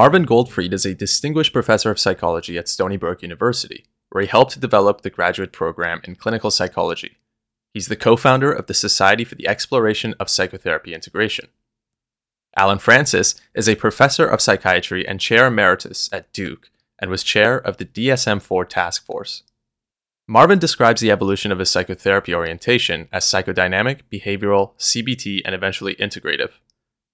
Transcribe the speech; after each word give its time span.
Marvin 0.00 0.24
Goldfried 0.24 0.72
is 0.72 0.86
a 0.86 0.94
distinguished 0.94 1.52
professor 1.52 1.90
of 1.90 1.98
psychology 1.98 2.56
at 2.56 2.68
Stony 2.68 2.96
Brook 2.96 3.20
University, 3.20 3.84
where 4.08 4.22
he 4.22 4.28
helped 4.28 4.58
develop 4.58 5.02
the 5.02 5.10
graduate 5.10 5.52
program 5.52 6.00
in 6.04 6.16
clinical 6.16 6.50
psychology. 6.50 7.18
He's 7.74 7.88
the 7.88 7.96
co 7.96 8.16
founder 8.16 8.50
of 8.50 8.64
the 8.64 8.72
Society 8.72 9.24
for 9.24 9.34
the 9.34 9.46
Exploration 9.46 10.14
of 10.18 10.30
Psychotherapy 10.30 10.94
Integration. 10.94 11.48
Allen 12.56 12.78
Frances 12.78 13.34
is 13.54 13.68
a 13.68 13.74
professor 13.74 14.26
of 14.26 14.40
psychiatry 14.40 15.06
and 15.06 15.20
chair 15.20 15.48
emeritus 15.48 16.08
at 16.14 16.32
Duke 16.32 16.70
and 16.98 17.10
was 17.10 17.22
chair 17.22 17.58
of 17.58 17.76
the 17.76 17.84
DSM 17.84 18.40
4 18.40 18.64
task 18.64 19.04
force. 19.04 19.42
Marvin 20.26 20.58
describes 20.58 21.02
the 21.02 21.10
evolution 21.10 21.52
of 21.52 21.58
his 21.58 21.68
psychotherapy 21.68 22.34
orientation 22.34 23.06
as 23.12 23.26
psychodynamic, 23.26 24.00
behavioral, 24.10 24.70
CBT, 24.78 25.42
and 25.44 25.54
eventually 25.54 25.94
integrative. 25.96 26.52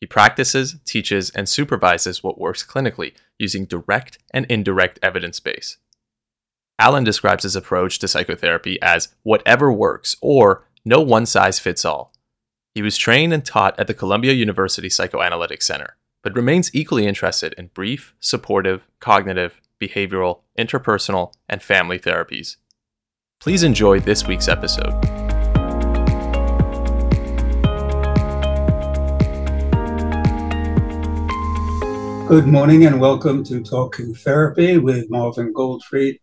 He 0.01 0.07
practices, 0.07 0.77
teaches, 0.85 1.31
and 1.31 1.49
supervises 1.49 2.23
what 2.23 2.39
works 2.39 2.67
clinically 2.67 3.15
using 3.39 3.65
direct 3.65 4.19
and 4.33 4.47
indirect 4.47 4.99
evidence 5.03 5.41
base. 5.41 5.79
Allen 6.79 7.05
describes 7.05 7.45
his 7.45 7.57
approach 7.57 7.99
to 8.01 8.09
psychotherapy 8.09 8.81
as 8.83 9.15
whatever 9.23 9.73
works 9.73 10.17
or 10.21 10.67
no 10.85 11.01
one 11.01 11.25
size 11.25 11.59
fits 11.59 11.85
all. 11.85 12.13
He 12.75 12.83
was 12.83 12.99
trained 12.99 13.33
and 13.33 13.45
taught 13.45 13.79
at 13.81 13.87
the 13.87 13.95
Columbia 13.95 14.33
University 14.33 14.91
Psychoanalytic 14.91 15.63
Center, 15.63 15.97
but 16.23 16.37
remains 16.37 16.75
equally 16.75 17.07
interested 17.07 17.55
in 17.55 17.69
brief, 17.69 18.15
supportive, 18.21 18.87
cognitive, 19.01 19.63
behavioral, 19.81 20.41
interpersonal, 20.59 21.33
and 21.49 21.63
family 21.63 21.99
therapies. 21.99 22.57
Please 23.41 23.63
enjoy 23.63 24.01
this 24.01 24.27
week's 24.27 24.49
episode. 24.49 25.26
Good 32.29 32.49
morning 32.49 32.85
and 32.85 33.01
welcome 33.01 33.45
to 33.45 33.63
Talking 33.63 34.13
Therapy 34.13 34.79
with 34.79 35.09
Marvin 35.09 35.55
Goldfried 35.55 36.19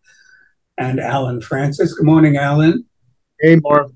and 0.76 1.00
Allen 1.00 1.40
Frances. 1.40 1.94
Good 1.94 2.04
morning, 2.04 2.36
Allen. 2.36 2.84
Hey, 3.40 3.56
Marv. 3.56 3.90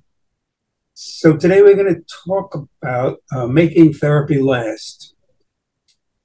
So 0.94 1.36
today 1.36 1.60
we're 1.60 1.76
going 1.76 1.94
to 1.94 2.02
talk 2.26 2.54
about 2.54 3.18
uh, 3.30 3.46
making 3.46 3.92
therapy 3.92 4.40
last. 4.40 5.14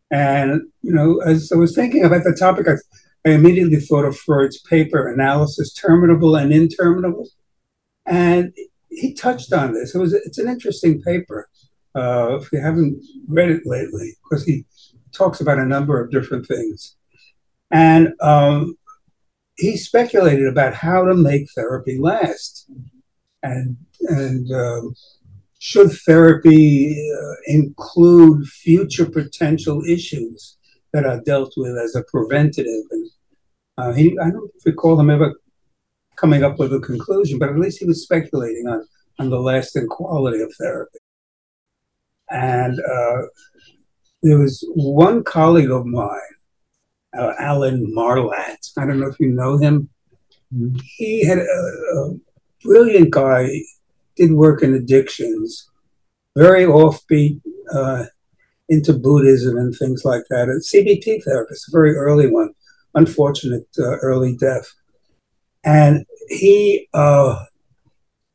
And, 0.10 0.62
you 0.82 0.94
know, 0.94 1.20
as 1.20 1.52
I 1.52 1.58
was 1.58 1.76
thinking 1.76 2.06
about 2.06 2.24
the 2.24 2.34
topic, 2.34 2.68
I 2.70 2.76
I 3.26 3.34
immediately 3.34 3.82
thought 3.82 4.06
of 4.06 4.18
Freud's 4.18 4.62
paper, 4.62 5.08
Analysis 5.08 5.74
Terminable 5.74 6.36
and 6.38 6.54
Interminable. 6.54 7.28
And 8.06 8.54
he 8.90 9.14
touched 9.14 9.52
on 9.52 9.74
this. 9.74 9.96
It 9.96 10.00
was 10.00 10.14
it's 10.14 10.38
an 10.38 10.48
interesting 10.48 11.02
paper. 11.02 11.50
Uh, 11.96 12.40
if 12.42 12.52
you 12.52 12.60
haven't 12.60 13.04
read 13.28 13.50
it 13.50 13.64
lately, 13.66 14.14
because 14.24 14.46
he 14.46 14.66
talks 15.14 15.42
about 15.42 15.60
a 15.60 15.66
number 15.66 16.02
of 16.02 16.12
different 16.12 16.48
things. 16.48 16.96
And 17.72 18.14
um, 18.22 18.78
he 19.58 19.78
speculated 19.78 20.48
about 20.48 20.74
how 20.74 21.06
to 21.06 21.14
make 21.14 21.48
therapy 21.56 21.98
last. 22.00 22.70
And, 23.42 23.78
and 24.02 24.52
um, 24.52 24.96
should 25.60 25.92
therapy 26.06 26.92
uh, 26.92 27.36
include 27.46 28.46
future 28.48 29.06
potential 29.06 29.82
issues 29.88 30.58
that 30.92 31.06
are 31.06 31.22
dealt 31.22 31.54
with 31.56 31.78
as 31.78 31.96
a 31.96 32.04
preventative. 32.12 32.84
And 32.92 33.10
uh, 33.78 33.94
he, 33.94 34.18
I 34.20 34.30
don't 34.30 34.52
recall 34.66 35.00
him 35.00 35.10
ever 35.10 35.34
coming 36.18 36.44
up 36.44 36.60
with 36.60 36.74
a 36.74 36.80
conclusion, 36.80 37.40
but 37.40 37.50
at 37.50 37.58
least 37.58 37.80
he 37.80 37.86
was 37.86 38.04
speculating 38.04 38.68
on, 38.68 38.86
on 39.20 39.30
the 39.30 39.40
lasting 39.40 39.88
quality 39.88 40.42
of 40.42 40.54
therapy. 40.60 41.00
And 42.30 42.80
uh, 42.80 43.22
there 44.24 44.40
was 44.40 44.66
one 44.74 45.24
colleague 45.24 45.70
of 45.70 45.86
mine, 45.86 46.20
uh, 47.18 47.34
Alan 47.40 47.94
Marlatt. 47.96 48.72
I 48.78 48.86
don't 48.86 49.00
know 49.00 49.08
if 49.08 49.20
you 49.20 49.30
know 49.30 49.58
him. 49.58 49.90
Mm-hmm. 50.54 50.80
He 50.98 51.26
had 51.26 51.40
a, 51.40 51.42
a 51.42 52.16
brilliant 52.64 53.12
guy, 53.12 53.50
did 54.16 54.32
work 54.32 54.64
in 54.64 54.74
addictions, 54.74 55.70
very 56.38 56.64
offbeat, 56.64 57.42
uh, 57.72 58.06
into 58.70 58.94
Buddhism 58.94 59.58
and 59.58 59.76
things 59.76 60.06
like 60.06 60.24
that. 60.30 60.48
A 60.48 60.62
CBT 60.62 61.24
therapist, 61.24 61.68
a 61.68 61.72
very 61.72 61.96
early 61.96 62.28
one, 62.28 62.54
unfortunate 62.96 63.68
uh, 63.78 63.98
early 63.98 64.38
death. 64.38 64.72
And 65.66 66.06
he 66.30 66.88
uh, 66.94 67.44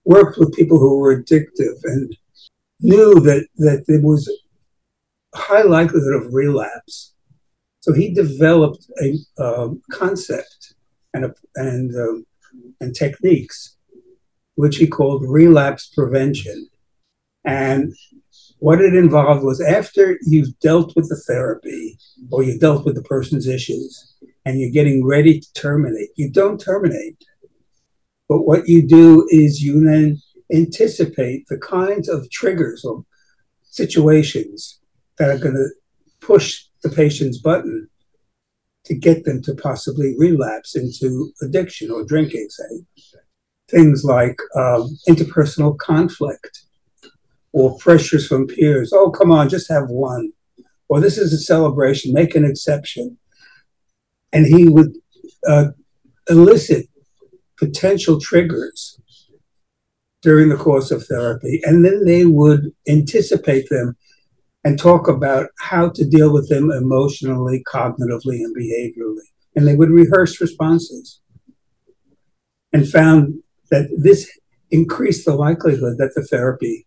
worked 0.04 0.38
with 0.38 0.54
people 0.54 0.78
who 0.78 0.98
were 0.98 1.22
addictive 1.22 1.78
and 1.84 2.14
knew 2.80 3.20
that, 3.20 3.46
that 3.56 3.84
there 3.88 4.00
was 4.00 4.30
high 5.34 5.62
likelihood 5.62 6.14
of 6.14 6.32
relapse. 6.32 7.14
So 7.80 7.92
he 7.92 8.12
developed 8.12 8.86
a 9.02 9.16
um, 9.42 9.82
concept 9.90 10.74
and, 11.14 11.26
a, 11.26 11.34
and, 11.56 11.94
um, 11.94 12.26
and 12.80 12.94
techniques, 12.94 13.76
which 14.56 14.76
he 14.76 14.86
called 14.86 15.24
relapse 15.26 15.88
prevention. 15.94 16.68
And 17.44 17.94
what 18.58 18.80
it 18.80 18.94
involved 18.94 19.44
was 19.44 19.60
after 19.60 20.18
you've 20.22 20.58
dealt 20.58 20.94
with 20.96 21.08
the 21.08 21.22
therapy 21.26 21.98
or 22.30 22.42
you 22.42 22.58
dealt 22.58 22.84
with 22.84 22.96
the 22.96 23.02
person's 23.02 23.46
issues 23.46 24.16
and 24.44 24.58
you're 24.58 24.70
getting 24.70 25.06
ready 25.06 25.40
to 25.40 25.52
terminate, 25.52 26.10
you 26.16 26.30
don't 26.30 26.60
terminate. 26.60 27.22
But 28.28 28.42
what 28.42 28.68
you 28.68 28.86
do 28.86 29.26
is 29.30 29.62
you 29.62 29.80
then 29.84 30.20
anticipate 30.52 31.46
the 31.48 31.58
kinds 31.58 32.08
of 32.08 32.28
triggers 32.30 32.84
or 32.84 33.04
situations 33.70 34.77
that 35.18 35.30
are 35.30 35.38
going 35.38 35.54
to 35.54 35.68
push 36.20 36.64
the 36.82 36.88
patient's 36.88 37.38
button 37.38 37.88
to 38.84 38.94
get 38.94 39.24
them 39.24 39.42
to 39.42 39.54
possibly 39.54 40.14
relapse 40.18 40.74
into 40.74 41.32
addiction 41.42 41.90
or 41.90 42.04
drinking, 42.04 42.48
say. 42.50 42.84
Things 43.70 44.02
like 44.04 44.38
um, 44.56 44.96
interpersonal 45.08 45.76
conflict, 45.76 46.62
or 47.52 47.76
pressures 47.78 48.26
from 48.26 48.46
peers. 48.46 48.92
Oh, 48.94 49.10
come 49.10 49.30
on, 49.30 49.48
just 49.48 49.70
have 49.70 49.88
one. 49.88 50.32
Or 50.88 51.00
this 51.00 51.18
is 51.18 51.32
a 51.32 51.38
celebration, 51.38 52.12
make 52.12 52.34
an 52.34 52.44
exception. 52.44 53.18
And 54.32 54.46
he 54.46 54.68
would 54.68 54.92
uh, 55.46 55.68
elicit 56.28 56.86
potential 57.58 58.20
triggers 58.20 59.00
during 60.22 60.48
the 60.48 60.56
course 60.56 60.90
of 60.90 61.04
therapy. 61.06 61.60
And 61.64 61.84
then 61.84 62.04
they 62.04 62.24
would 62.24 62.72
anticipate 62.88 63.68
them 63.68 63.96
and 64.64 64.78
talk 64.78 65.08
about 65.08 65.48
how 65.60 65.88
to 65.90 66.04
deal 66.04 66.32
with 66.32 66.48
them 66.48 66.70
emotionally, 66.70 67.62
cognitively, 67.66 68.40
and 68.42 68.56
behaviorally. 68.56 69.26
And 69.54 69.66
they 69.66 69.76
would 69.76 69.90
rehearse 69.90 70.40
responses 70.40 71.20
and 72.72 72.88
found 72.88 73.42
that 73.70 73.88
this 73.96 74.30
increased 74.70 75.24
the 75.24 75.34
likelihood 75.34 75.96
that 75.98 76.14
the 76.14 76.22
therapy 76.22 76.86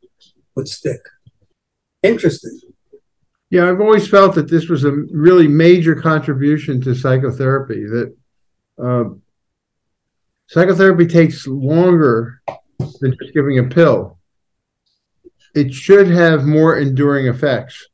would 0.55 0.67
stick. 0.67 1.01
Interesting. 2.03 2.59
Yeah, 3.49 3.69
I've 3.69 3.81
always 3.81 4.07
felt 4.07 4.35
that 4.35 4.49
this 4.49 4.69
was 4.69 4.85
a 4.85 4.91
really 5.11 5.47
major 5.47 5.95
contribution 5.95 6.79
to 6.81 6.95
psychotherapy. 6.95 7.85
That 7.85 8.15
uh, 8.81 9.03
psychotherapy 10.47 11.05
takes 11.05 11.45
longer 11.47 12.41
than 13.01 13.15
just 13.21 13.33
giving 13.33 13.59
a 13.59 13.63
pill. 13.63 14.19
It 15.53 15.73
should 15.73 16.07
have 16.07 16.43
more 16.43 16.77
enduring 16.77 17.27
effects. 17.27 17.87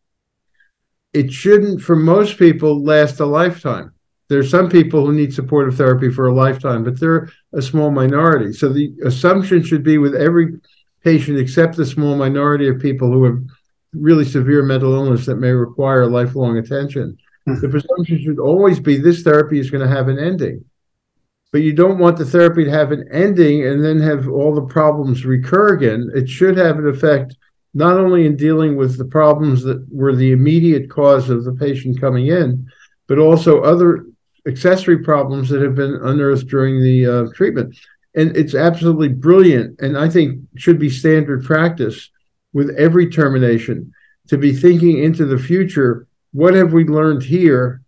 It 1.13 1.31
shouldn't, 1.31 1.81
for 1.81 1.95
most 1.95 2.38
people, 2.38 2.84
last 2.84 3.19
a 3.19 3.25
lifetime. 3.25 3.94
There 4.29 4.40
are 4.40 4.44
some 4.44 4.69
people 4.69 5.06
who 5.06 5.13
need 5.13 5.34
supportive 5.34 5.75
therapy 5.75 6.12
for 6.12 6.28
a 6.28 6.34
lifetime, 6.34 6.84
but 6.84 7.00
they're 7.00 7.29
a 7.53 7.62
small 7.62 7.91
minority. 7.91 8.53
So 8.53 8.69
the 8.69 8.94
assumption 9.06 9.64
should 9.64 9.84
be 9.84 9.97
with 9.97 10.16
every 10.16 10.59
patient, 11.03 11.40
except 11.40 11.78
the 11.78 11.85
small 11.85 12.16
minority 12.16 12.67
of 12.67 12.79
people 12.79 13.11
who 13.11 13.23
have 13.23 13.40
really 13.93 14.26
severe 14.26 14.64
mental 14.64 14.93
illness 14.93 15.26
that 15.26 15.37
may 15.37 15.52
require 15.52 16.05
lifelong 16.05 16.58
attention. 16.58 17.17
Mm-hmm. 17.47 17.61
The 17.61 17.70
presumption 17.70 18.22
should 18.22 18.40
always 18.40 18.79
be 18.79 18.97
this 18.97 19.23
therapy 19.23 19.59
is 19.59 19.72
going 19.72 19.87
to 19.87 19.96
have 19.96 20.09
an 20.09 20.20
ending. 20.20 20.66
But 21.53 21.61
you 21.61 21.72
don't 21.72 21.97
want 21.97 22.17
the 22.17 22.26
therapy 22.26 22.66
to 22.66 22.72
have 22.72 22.91
an 22.91 23.08
ending 23.11 23.66
and 23.66 23.84
then 23.84 23.99
have 23.99 24.28
all 24.28 24.53
the 24.53 24.61
problems 24.66 25.26
recur 25.26 25.70
again. 25.70 26.11
It 26.14 26.28
should 26.28 26.58
have 26.58 26.78
an 26.78 26.87
effect 26.90 27.37
not 27.78 27.97
only 27.97 28.26
in 28.26 28.35
dealing 28.35 28.76
with 28.76 28.97
the 28.97 29.06
problems 29.06 29.64
that 29.64 29.85
were 29.91 30.16
the 30.16 30.32
immediate 30.32 30.90
cause 30.90 31.29
of 31.29 31.44
the 31.44 31.53
patient 31.53 32.02
coming 32.02 32.28
in, 32.28 32.68
but 33.08 33.20
also 33.20 33.62
other 33.62 34.06
accessory 34.47 35.00
problems 35.00 35.50
that 35.50 35.62
have 35.62 35.76
been 35.76 36.00
unearthed 36.03 36.47
during 36.47 36.82
the 36.82 37.06
uh, 37.06 37.26
treatment. 37.35 37.78
And 38.16 38.35
it's 38.35 38.56
absolutely 38.56 39.09
brilliant 39.09 39.79
and 39.79 39.96
i 39.96 40.09
think 40.09 40.41
should 40.56 40.79
be 40.79 40.90
standard 40.90 41.44
practice 41.44 42.09
with 42.52 42.76
every 42.76 43.08
termination 43.12 43.94
to 44.29 44.40
be 44.40 44.53
thinking 44.53 45.03
into 45.03 45.26
the 45.26 45.38
future 45.38 46.08
what 46.38 46.53
have 46.53 46.74
we 46.74 46.85
learned 46.85 47.24
here? 47.24 47.82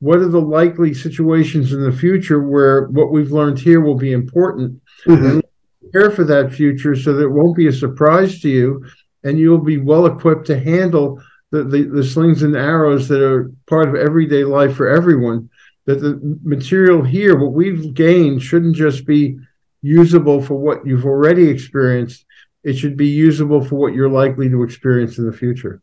What 0.00 0.18
are 0.18 0.28
the 0.28 0.40
likely 0.40 0.92
situations 0.92 1.72
in 1.72 1.82
the 1.82 1.96
future 1.96 2.42
where 2.42 2.86
what 2.88 3.12
we've 3.12 3.32
learned 3.32 3.58
here 3.58 3.80
will 3.80 3.94
be 3.94 4.12
important? 4.12 4.80
Mm-hmm. 5.06 5.24
and 5.24 5.42
prepare 5.80 6.10
for 6.10 6.24
that 6.24 6.52
future 6.52 6.96
so 6.96 7.12
that 7.12 7.22
it 7.22 7.30
won't 7.30 7.56
be 7.56 7.68
a 7.68 7.72
surprise 7.72 8.40
to 8.40 8.48
you 8.48 8.84
and 9.24 9.38
you'll 9.38 9.58
be 9.58 9.78
well 9.78 10.06
equipped 10.06 10.46
to 10.46 10.58
handle 10.58 11.20
the, 11.50 11.64
the, 11.64 11.82
the 11.84 12.04
slings 12.04 12.42
and 12.42 12.56
arrows 12.56 13.08
that 13.08 13.22
are 13.22 13.50
part 13.66 13.88
of 13.88 13.94
everyday 13.94 14.44
life 14.44 14.74
for 14.76 14.88
everyone. 14.88 15.50
That 15.86 16.00
the 16.00 16.38
material 16.42 17.02
here, 17.02 17.38
what 17.38 17.52
we've 17.52 17.94
gained, 17.94 18.42
shouldn't 18.42 18.74
just 18.74 19.06
be 19.06 19.38
usable 19.82 20.42
for 20.42 20.54
what 20.54 20.84
you've 20.84 21.04
already 21.04 21.48
experienced. 21.48 22.24
It 22.64 22.74
should 22.74 22.96
be 22.96 23.06
usable 23.06 23.64
for 23.64 23.76
what 23.76 23.94
you're 23.94 24.10
likely 24.10 24.48
to 24.48 24.64
experience 24.64 25.18
in 25.18 25.26
the 25.26 25.36
future. 25.36 25.80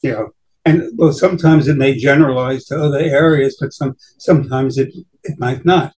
Yeah. 0.00 0.26
And 0.64 0.90
well, 0.96 1.12
sometimes 1.12 1.66
it 1.66 1.76
may 1.76 1.96
generalize 1.96 2.66
to 2.66 2.80
other 2.80 3.00
areas, 3.00 3.56
but 3.60 3.72
some 3.72 3.96
sometimes 4.18 4.78
it, 4.78 4.94
it 5.24 5.38
might 5.40 5.64
not. 5.64 5.92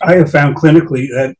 I 0.00 0.14
have 0.14 0.30
found 0.30 0.54
clinically 0.54 1.08
that 1.08 1.34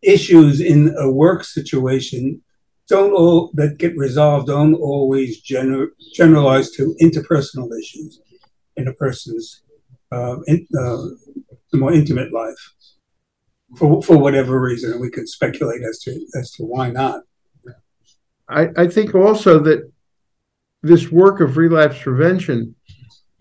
issues 0.00 0.60
in 0.60 0.94
a 0.96 1.10
work 1.10 1.42
situation 1.42 2.43
don't 2.88 3.12
all 3.12 3.50
that 3.54 3.78
get 3.78 3.96
resolved 3.96 4.48
don't 4.48 4.74
always 4.74 5.42
gener- 5.42 5.88
generalize 6.14 6.70
to 6.70 6.94
interpersonal 7.00 7.68
issues 7.78 8.20
in 8.76 8.88
a 8.88 8.92
person's 8.94 9.62
uh, 10.12 10.36
in, 10.46 10.66
uh, 10.78 11.06
more 11.72 11.92
intimate 11.92 12.32
life 12.32 12.74
for 13.76 14.02
for 14.02 14.16
whatever 14.16 14.60
reason, 14.60 15.00
we 15.00 15.10
could 15.10 15.28
speculate 15.28 15.82
as 15.82 15.98
to 16.00 16.26
as 16.34 16.50
to 16.52 16.64
why 16.64 16.90
not. 16.90 17.22
I, 18.48 18.68
I 18.76 18.88
think 18.88 19.14
also 19.14 19.58
that 19.60 19.90
this 20.82 21.10
work 21.10 21.40
of 21.40 21.56
relapse 21.56 22.02
prevention 22.02 22.74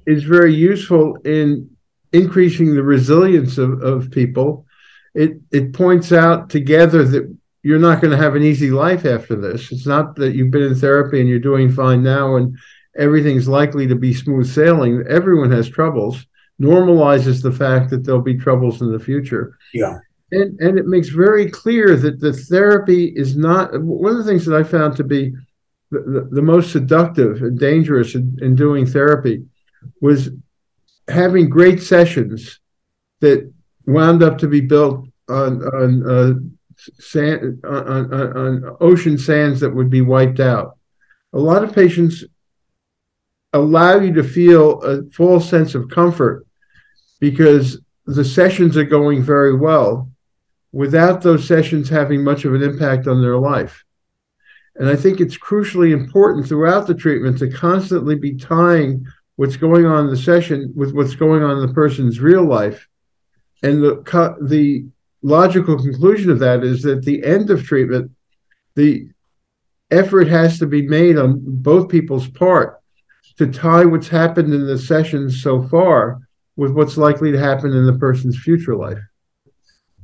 is 0.08 0.24
very 0.24 0.56
useful 0.56 1.18
in 1.26 1.70
increasing 2.14 2.74
the 2.74 2.84
resilience 2.84 3.58
of, 3.58 3.82
of 3.84 4.12
people. 4.12 4.66
It 5.14 5.34
it 5.52 5.74
points 5.74 6.12
out 6.12 6.50
together 6.50 7.04
that 7.04 7.38
you're 7.64 7.80
not 7.80 8.02
going 8.02 8.12
to 8.12 8.22
have 8.22 8.36
an 8.36 8.44
easy 8.44 8.70
life 8.70 9.06
after 9.06 9.36
this. 9.36 9.72
It's 9.72 9.88
not 9.88 10.16
that 10.18 10.36
you've 10.36 10.52
been 10.52 10.64
in 10.64 10.76
therapy 10.76 11.22
and 11.22 11.30
you're 11.30 11.40
doing 11.40 11.72
fine 11.72 12.04
now 12.04 12.36
and 12.36 12.58
everything's 12.98 13.48
likely 13.48 13.88
to 13.88 13.96
be 13.96 14.14
smooth 14.14 14.48
sailing. 14.48 15.04
Everyone 15.10 15.50
has 15.52 15.70
troubles. 15.70 16.26
Normalizes 16.62 17.42
the 17.42 17.52
fact 17.52 17.90
that 17.90 18.04
there'll 18.04 18.22
be 18.22 18.38
troubles 18.38 18.82
in 18.82 18.92
the 18.92 19.00
future. 19.00 19.58
Yeah. 19.74 19.98
And 20.32 20.60
and 20.60 20.78
it 20.78 20.88
makes 20.88 21.10
very 21.10 21.50
clear 21.50 21.96
that 21.96 22.20
the 22.20 22.34
therapy 22.34 23.14
is 23.16 23.36
not 23.36 23.80
one 23.82 24.12
of 24.12 24.18
the 24.18 24.24
things 24.24 24.46
that 24.46 24.56
I 24.56 24.64
found 24.64 24.96
to 24.98 25.04
be 25.04 25.34
the, 25.90 26.00
the, 26.00 26.30
the 26.32 26.42
most 26.42 26.72
seductive 26.72 27.42
and 27.42 27.58
dangerous 27.58 28.16
in, 28.16 28.38
in 28.42 28.56
doing 28.56 28.86
therapy 28.86 29.46
was 30.02 30.30
having 31.08 31.50
great 31.50 31.82
sessions 31.82 32.60
that 33.22 33.52
wound 33.86 34.24
up 34.24 34.38
to 34.40 34.48
be 34.48 34.62
built 34.62 35.08
on 35.30 35.62
on 35.64 36.10
uh, 36.10 36.34
sand 37.00 37.62
on, 37.64 38.14
on, 38.14 38.38
on 38.38 38.78
ocean 38.80 39.18
sands 39.18 39.60
that 39.60 39.74
would 39.74 39.90
be 39.90 40.02
wiped 40.02 40.40
out. 40.40 40.78
A 41.34 41.40
lot 41.40 41.64
of 41.64 41.74
patients 41.74 42.24
allow 43.54 44.00
you 44.00 44.14
to 44.14 44.24
feel 44.24 44.82
a 44.82 45.04
full 45.10 45.40
sense 45.40 45.76
of 45.76 45.90
comfort 45.90 46.46
because 47.20 47.80
the 48.06 48.26
sessions 48.26 48.76
are 48.76 48.84
going 48.84 49.22
very 49.24 49.56
well 49.56 50.10
without 50.72 51.22
those 51.22 51.48
sessions 51.48 51.88
having 51.88 52.24
much 52.24 52.46
of 52.46 52.54
an 52.54 52.64
impact 52.64 53.08
on 53.08 53.22
their 53.22 53.38
life. 53.38 53.86
And 54.76 54.90
I 54.90 54.96
think 54.96 55.22
it's 55.22 55.38
crucially 55.38 55.94
important 55.94 56.48
throughout 56.48 56.88
the 56.88 56.96
treatment 56.96 57.38
to 57.40 57.50
constantly 57.50 58.16
be 58.16 58.36
tying 58.36 59.06
what's 59.36 59.56
going 59.56 59.86
on 59.86 60.06
in 60.06 60.12
the 60.12 60.18
session 60.18 60.74
with 60.76 60.94
what's 60.94 61.16
going 61.16 61.44
on 61.44 61.58
in 61.60 61.68
the 61.68 61.74
person's 61.74 62.20
real 62.20 62.44
life. 62.44 62.88
And 63.62 63.82
the 63.84 64.38
the 64.42 64.86
logical 65.24 65.78
conclusion 65.78 66.30
of 66.30 66.40
that 66.40 66.64
is 66.64 66.84
that 66.84 67.04
the 67.04 67.24
end 67.24 67.50
of 67.50 67.64
treatment, 67.64 68.12
the 68.76 69.10
effort 69.90 70.28
has 70.28 70.60
to 70.60 70.68
be 70.68 70.88
made 70.88 71.18
on 71.18 71.40
both 71.44 71.90
people's 71.90 72.28
part 72.28 72.80
to 73.38 73.48
tie 73.48 73.86
what's 73.86 74.10
happened 74.10 74.54
in 74.54 74.68
the 74.68 74.78
sessions 74.78 75.42
so 75.42 75.64
far 75.64 76.20
with 76.56 76.72
what's 76.72 76.98
likely 76.98 77.32
to 77.32 77.40
happen 77.40 77.72
in 77.72 77.86
the 77.86 77.98
person's 77.98 78.38
future 78.38 78.76
life. 78.76 79.00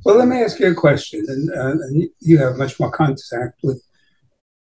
Well, 0.04 0.16
let 0.16 0.28
me 0.28 0.42
ask 0.42 0.58
you 0.58 0.70
a 0.70 0.74
question, 0.74 1.24
and, 1.28 1.50
uh, 1.50 1.70
and 1.70 2.08
you 2.20 2.38
have 2.38 2.56
much 2.56 2.80
more 2.80 2.90
contact 2.90 3.60
with 3.62 3.82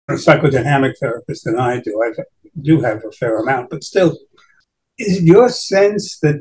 psychodynamic 0.09 0.93
therapist 0.99 1.45
than 1.45 1.59
I 1.59 1.79
do. 1.79 2.01
I 2.03 2.23
do 2.61 2.81
have 2.81 3.03
a 3.03 3.11
fair 3.11 3.39
amount, 3.39 3.71
but 3.71 3.83
still, 3.83 4.17
is 4.99 5.23
your 5.23 5.49
sense 5.49 6.19
that 6.19 6.39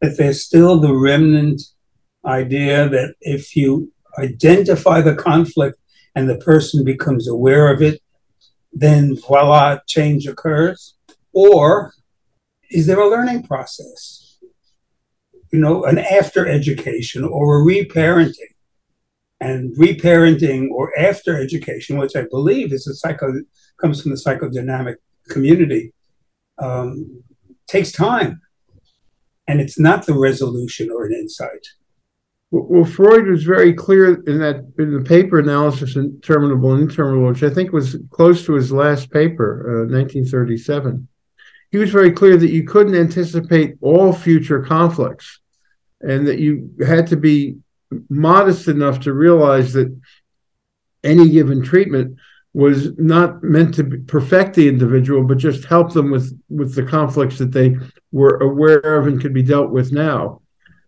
that 0.00 0.16
there's 0.16 0.44
still 0.44 0.78
the 0.78 0.94
remnant 0.94 1.62
idea 2.26 2.88
that 2.88 3.14
if 3.20 3.56
you 3.56 3.92
identify 4.18 5.00
the 5.00 5.14
conflict 5.14 5.78
and 6.14 6.28
the 6.28 6.38
person 6.38 6.84
becomes 6.84 7.28
aware 7.28 7.72
of 7.72 7.82
it, 7.82 8.00
then 8.72 9.16
voila, 9.16 9.78
change 9.86 10.26
occurs? 10.26 10.94
Or 11.32 11.92
is 12.70 12.86
there 12.86 13.00
a 13.00 13.08
learning 13.08 13.44
process? 13.44 14.38
You 15.52 15.60
know, 15.60 15.84
an 15.84 15.98
after 15.98 16.46
education 16.46 17.24
or 17.24 17.60
a 17.60 17.64
reparenting. 17.64 18.54
And 19.38 19.76
reparenting 19.76 20.70
or 20.70 20.98
after 20.98 21.38
education, 21.38 21.98
which 21.98 22.16
I 22.16 22.24
believe 22.30 22.72
is 22.72 22.86
a 22.86 22.94
psycho 22.94 23.34
comes 23.78 24.00
from 24.00 24.12
the 24.12 24.16
psychodynamic 24.16 24.96
community, 25.28 25.92
um, 26.58 27.22
takes 27.66 27.92
time. 27.92 28.40
And 29.46 29.60
it's 29.60 29.78
not 29.78 30.06
the 30.06 30.14
resolution 30.14 30.90
or 30.90 31.04
an 31.04 31.12
insight. 31.12 31.66
Well, 32.50 32.84
Freud 32.84 33.26
was 33.26 33.42
very 33.42 33.72
clear 33.72 34.22
in 34.22 34.38
that 34.38 34.72
in 34.78 34.92
the 34.92 35.02
paper 35.02 35.40
analysis 35.40 35.96
in 35.96 36.20
terminable 36.20 36.72
and 36.72 36.82
interminable, 36.82 37.28
which 37.28 37.42
I 37.42 37.50
think 37.50 37.72
was 37.72 37.96
close 38.10 38.44
to 38.46 38.54
his 38.54 38.70
last 38.70 39.10
paper, 39.10 39.84
uh, 39.84 39.92
1937. 39.92 41.08
He 41.72 41.78
was 41.78 41.90
very 41.90 42.12
clear 42.12 42.36
that 42.36 42.52
you 42.52 42.64
couldn't 42.64 42.94
anticipate 42.94 43.76
all 43.80 44.12
future 44.12 44.62
conflicts, 44.62 45.40
and 46.00 46.26
that 46.28 46.38
you 46.38 46.70
had 46.86 47.08
to 47.08 47.16
be 47.16 47.56
modest 48.08 48.68
enough 48.68 49.00
to 49.00 49.12
realize 49.12 49.72
that 49.72 49.94
any 51.02 51.28
given 51.28 51.62
treatment 51.62 52.16
was 52.54 52.96
not 52.96 53.42
meant 53.42 53.74
to 53.74 53.84
perfect 54.06 54.54
the 54.54 54.68
individual, 54.68 55.24
but 55.24 55.38
just 55.38 55.64
help 55.64 55.92
them 55.92 56.12
with 56.12 56.40
with 56.48 56.76
the 56.76 56.84
conflicts 56.84 57.38
that 57.38 57.50
they 57.50 57.76
were 58.12 58.36
aware 58.36 58.78
of 58.78 59.08
and 59.08 59.20
could 59.20 59.34
be 59.34 59.42
dealt 59.42 59.70
with 59.70 59.90
now. 59.90 60.40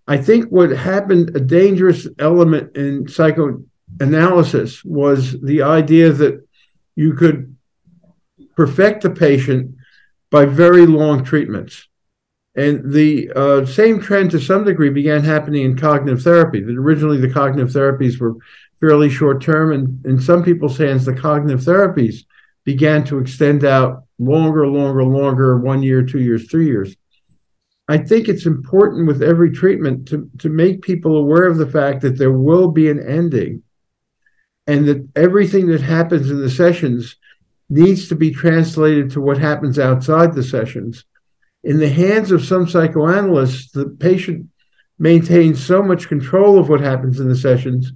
I 0.08 0.16
think 0.16 0.46
what 0.48 0.70
happened, 0.70 1.36
a 1.36 1.40
dangerous 1.40 2.08
element 2.18 2.74
in 2.76 3.06
psychoanalysis 3.08 4.82
was 4.82 5.38
the 5.42 5.60
idea 5.60 6.10
that 6.12 6.48
you 6.96 7.12
could 7.12 7.54
perfect 8.56 9.02
the 9.02 9.10
patient 9.10 9.76
by 10.30 10.46
very 10.46 10.86
long 10.86 11.24
treatments. 11.24 11.86
And 12.56 12.90
the 12.90 13.30
uh, 13.36 13.66
same 13.66 14.00
trend 14.00 14.30
to 14.30 14.40
some 14.40 14.64
degree 14.64 14.88
began 14.88 15.22
happening 15.22 15.64
in 15.64 15.76
cognitive 15.76 16.22
therapy. 16.22 16.62
That 16.62 16.76
originally 16.76 17.18
the 17.18 17.30
cognitive 17.30 17.68
therapies 17.68 18.18
were 18.18 18.34
fairly 18.80 19.10
short 19.10 19.42
term, 19.42 19.72
and 19.72 20.04
in 20.06 20.20
some 20.20 20.42
people's 20.42 20.78
hands, 20.78 21.04
the 21.04 21.14
cognitive 21.14 21.60
therapies 21.60 22.24
began 22.64 23.04
to 23.04 23.18
extend 23.18 23.64
out 23.64 24.04
longer, 24.18 24.66
longer, 24.66 25.04
longer 25.04 25.58
one 25.58 25.82
year, 25.82 26.02
two 26.02 26.20
years, 26.20 26.50
three 26.50 26.66
years. 26.66 26.96
I 27.88 27.96
think 27.96 28.28
it's 28.28 28.44
important 28.44 29.06
with 29.06 29.22
every 29.22 29.50
treatment 29.50 30.08
to, 30.08 30.30
to 30.38 30.50
make 30.50 30.82
people 30.82 31.16
aware 31.16 31.46
of 31.46 31.56
the 31.56 31.66
fact 31.66 32.02
that 32.02 32.18
there 32.18 32.32
will 32.32 32.68
be 32.68 32.90
an 32.90 33.00
ending 33.00 33.62
and 34.66 34.86
that 34.86 35.08
everything 35.16 35.68
that 35.68 35.80
happens 35.80 36.30
in 36.30 36.40
the 36.40 36.50
sessions 36.50 37.16
needs 37.70 38.08
to 38.08 38.14
be 38.14 38.30
translated 38.30 39.10
to 39.10 39.22
what 39.22 39.38
happens 39.38 39.78
outside 39.78 40.34
the 40.34 40.42
sessions. 40.42 41.06
In 41.64 41.78
the 41.78 41.88
hands 41.88 42.30
of 42.30 42.44
some 42.44 42.68
psychoanalysts, 42.68 43.72
the 43.72 43.86
patient 43.86 44.48
maintains 44.98 45.64
so 45.64 45.82
much 45.82 46.08
control 46.08 46.58
of 46.58 46.68
what 46.68 46.80
happens 46.80 47.20
in 47.20 47.28
the 47.28 47.36
sessions 47.36 47.92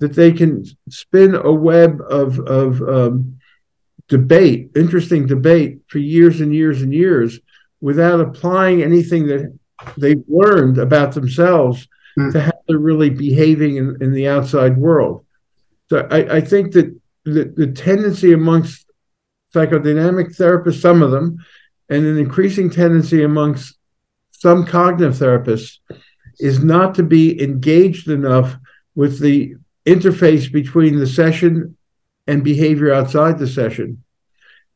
that 0.00 0.14
they 0.14 0.32
can 0.32 0.64
spin 0.88 1.34
a 1.34 1.52
web 1.52 2.00
of, 2.08 2.38
of 2.40 2.80
um, 2.82 3.38
debate, 4.08 4.70
interesting 4.74 5.26
debate 5.26 5.80
for 5.88 5.98
years 5.98 6.40
and 6.40 6.54
years 6.54 6.80
and 6.80 6.94
years 6.94 7.38
without 7.84 8.18
applying 8.18 8.82
anything 8.82 9.26
that 9.26 9.54
they've 9.98 10.24
learned 10.26 10.78
about 10.78 11.12
themselves 11.12 11.86
mm. 12.18 12.32
to 12.32 12.40
how 12.40 12.52
they're 12.66 12.78
really 12.78 13.10
behaving 13.10 13.76
in, 13.76 13.94
in 14.00 14.10
the 14.10 14.26
outside 14.26 14.74
world. 14.78 15.22
So 15.90 16.08
I, 16.10 16.36
I 16.36 16.40
think 16.40 16.72
that 16.72 16.98
the, 17.26 17.52
the 17.54 17.66
tendency 17.72 18.32
amongst 18.32 18.86
psychodynamic 19.54 20.34
therapists, 20.34 20.80
some 20.80 21.02
of 21.02 21.10
them, 21.10 21.36
and 21.90 22.06
an 22.06 22.16
increasing 22.16 22.70
tendency 22.70 23.22
amongst 23.22 23.76
some 24.30 24.64
cognitive 24.64 25.16
therapists 25.16 25.76
is 26.38 26.64
not 26.64 26.94
to 26.94 27.02
be 27.02 27.38
engaged 27.42 28.08
enough 28.08 28.56
with 28.94 29.20
the 29.20 29.56
interface 29.84 30.50
between 30.50 30.98
the 30.98 31.06
session 31.06 31.76
and 32.26 32.42
behavior 32.42 32.94
outside 32.94 33.38
the 33.38 33.46
session. 33.46 34.02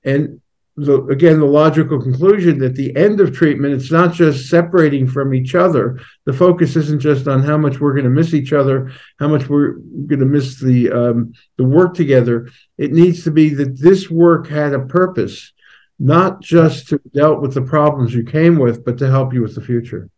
And 0.04 0.42
the, 0.78 1.02
again 1.10 1.40
the 1.40 1.46
logical 1.46 2.00
conclusion 2.00 2.58
that 2.58 2.74
the 2.74 2.94
end 2.96 3.20
of 3.20 3.34
treatment 3.34 3.74
it's 3.74 3.90
not 3.90 4.12
just 4.12 4.48
separating 4.48 5.06
from 5.06 5.34
each 5.34 5.54
other 5.54 5.98
the 6.24 6.32
focus 6.32 6.76
isn't 6.76 7.00
just 7.00 7.26
on 7.26 7.42
how 7.42 7.56
much 7.56 7.80
we're 7.80 7.92
going 7.92 8.04
to 8.04 8.10
miss 8.10 8.34
each 8.34 8.52
other 8.52 8.90
how 9.18 9.28
much 9.28 9.48
we're 9.48 9.72
going 10.06 10.20
to 10.20 10.26
miss 10.26 10.60
the 10.60 10.90
um, 10.90 11.32
the 11.56 11.64
work 11.64 11.94
together 11.94 12.48
it 12.76 12.92
needs 12.92 13.24
to 13.24 13.30
be 13.30 13.48
that 13.50 13.78
this 13.80 14.08
work 14.10 14.46
had 14.46 14.72
a 14.72 14.86
purpose 14.86 15.52
not 15.98 16.40
just 16.40 16.88
to 16.88 17.00
dealt 17.12 17.40
with 17.40 17.54
the 17.54 17.62
problems 17.62 18.14
you 18.14 18.22
came 18.22 18.58
with, 18.58 18.84
but 18.84 18.98
to 18.98 19.10
help 19.10 19.32
you 19.34 19.42
with 19.42 19.54
the 19.54 19.60
future. 19.60 20.08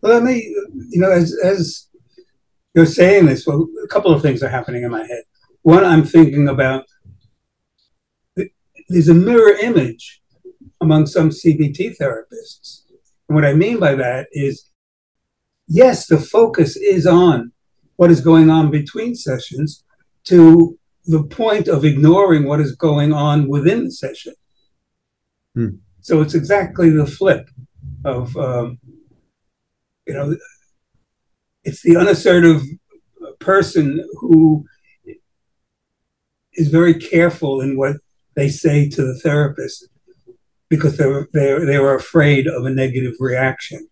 Well, 0.00 0.14
let 0.14 0.22
me, 0.22 0.36
you 0.88 1.00
know, 1.00 1.10
as 1.10 1.36
as 1.42 1.88
you're 2.74 2.86
saying 2.86 3.26
this, 3.26 3.46
well, 3.46 3.68
a 3.82 3.88
couple 3.88 4.12
of 4.12 4.22
things 4.22 4.42
are 4.42 4.48
happening 4.48 4.84
in 4.84 4.90
my 4.90 5.04
head. 5.04 5.24
One, 5.62 5.84
I'm 5.84 6.04
thinking 6.04 6.48
about 6.48 6.84
there's 8.88 9.08
a 9.08 9.14
mirror 9.14 9.52
image 9.52 10.20
among 10.80 11.06
some 11.06 11.30
CBT 11.30 11.96
therapists. 12.00 12.82
And 13.28 13.34
what 13.34 13.44
I 13.44 13.52
mean 13.52 13.78
by 13.78 13.94
that 13.94 14.28
is, 14.32 14.70
yes, 15.66 16.06
the 16.06 16.18
focus 16.18 16.76
is 16.76 17.06
on 17.06 17.52
what 17.96 18.10
is 18.10 18.20
going 18.20 18.48
on 18.48 18.70
between 18.70 19.14
sessions 19.14 19.84
to 20.24 20.78
the 21.04 21.22
point 21.22 21.68
of 21.68 21.84
ignoring 21.84 22.44
what 22.44 22.60
is 22.60 22.74
going 22.76 23.12
on 23.12 23.48
within 23.48 23.84
the 23.84 23.90
session. 23.90 24.34
Hmm. 25.54 25.68
So 26.00 26.20
it's 26.20 26.34
exactly 26.34 26.90
the 26.90 27.06
flip 27.06 27.50
of, 28.04 28.36
um, 28.36 28.78
you 30.06 30.14
know, 30.14 30.36
it's 31.64 31.82
the 31.82 31.96
unassertive 31.96 32.62
person 33.40 34.06
who 34.20 34.64
is 36.54 36.68
very 36.68 36.94
careful 36.94 37.60
in 37.60 37.76
what 37.76 37.96
they 38.38 38.48
say 38.48 38.88
to 38.88 39.02
the 39.04 39.18
therapist 39.18 39.88
because 40.68 40.96
they 40.96 41.06
were 41.06 41.28
they, 41.34 41.58
they 41.64 41.78
were 41.78 41.96
afraid 41.96 42.46
of 42.46 42.64
a 42.64 42.70
negative 42.70 43.14
reaction. 43.18 43.88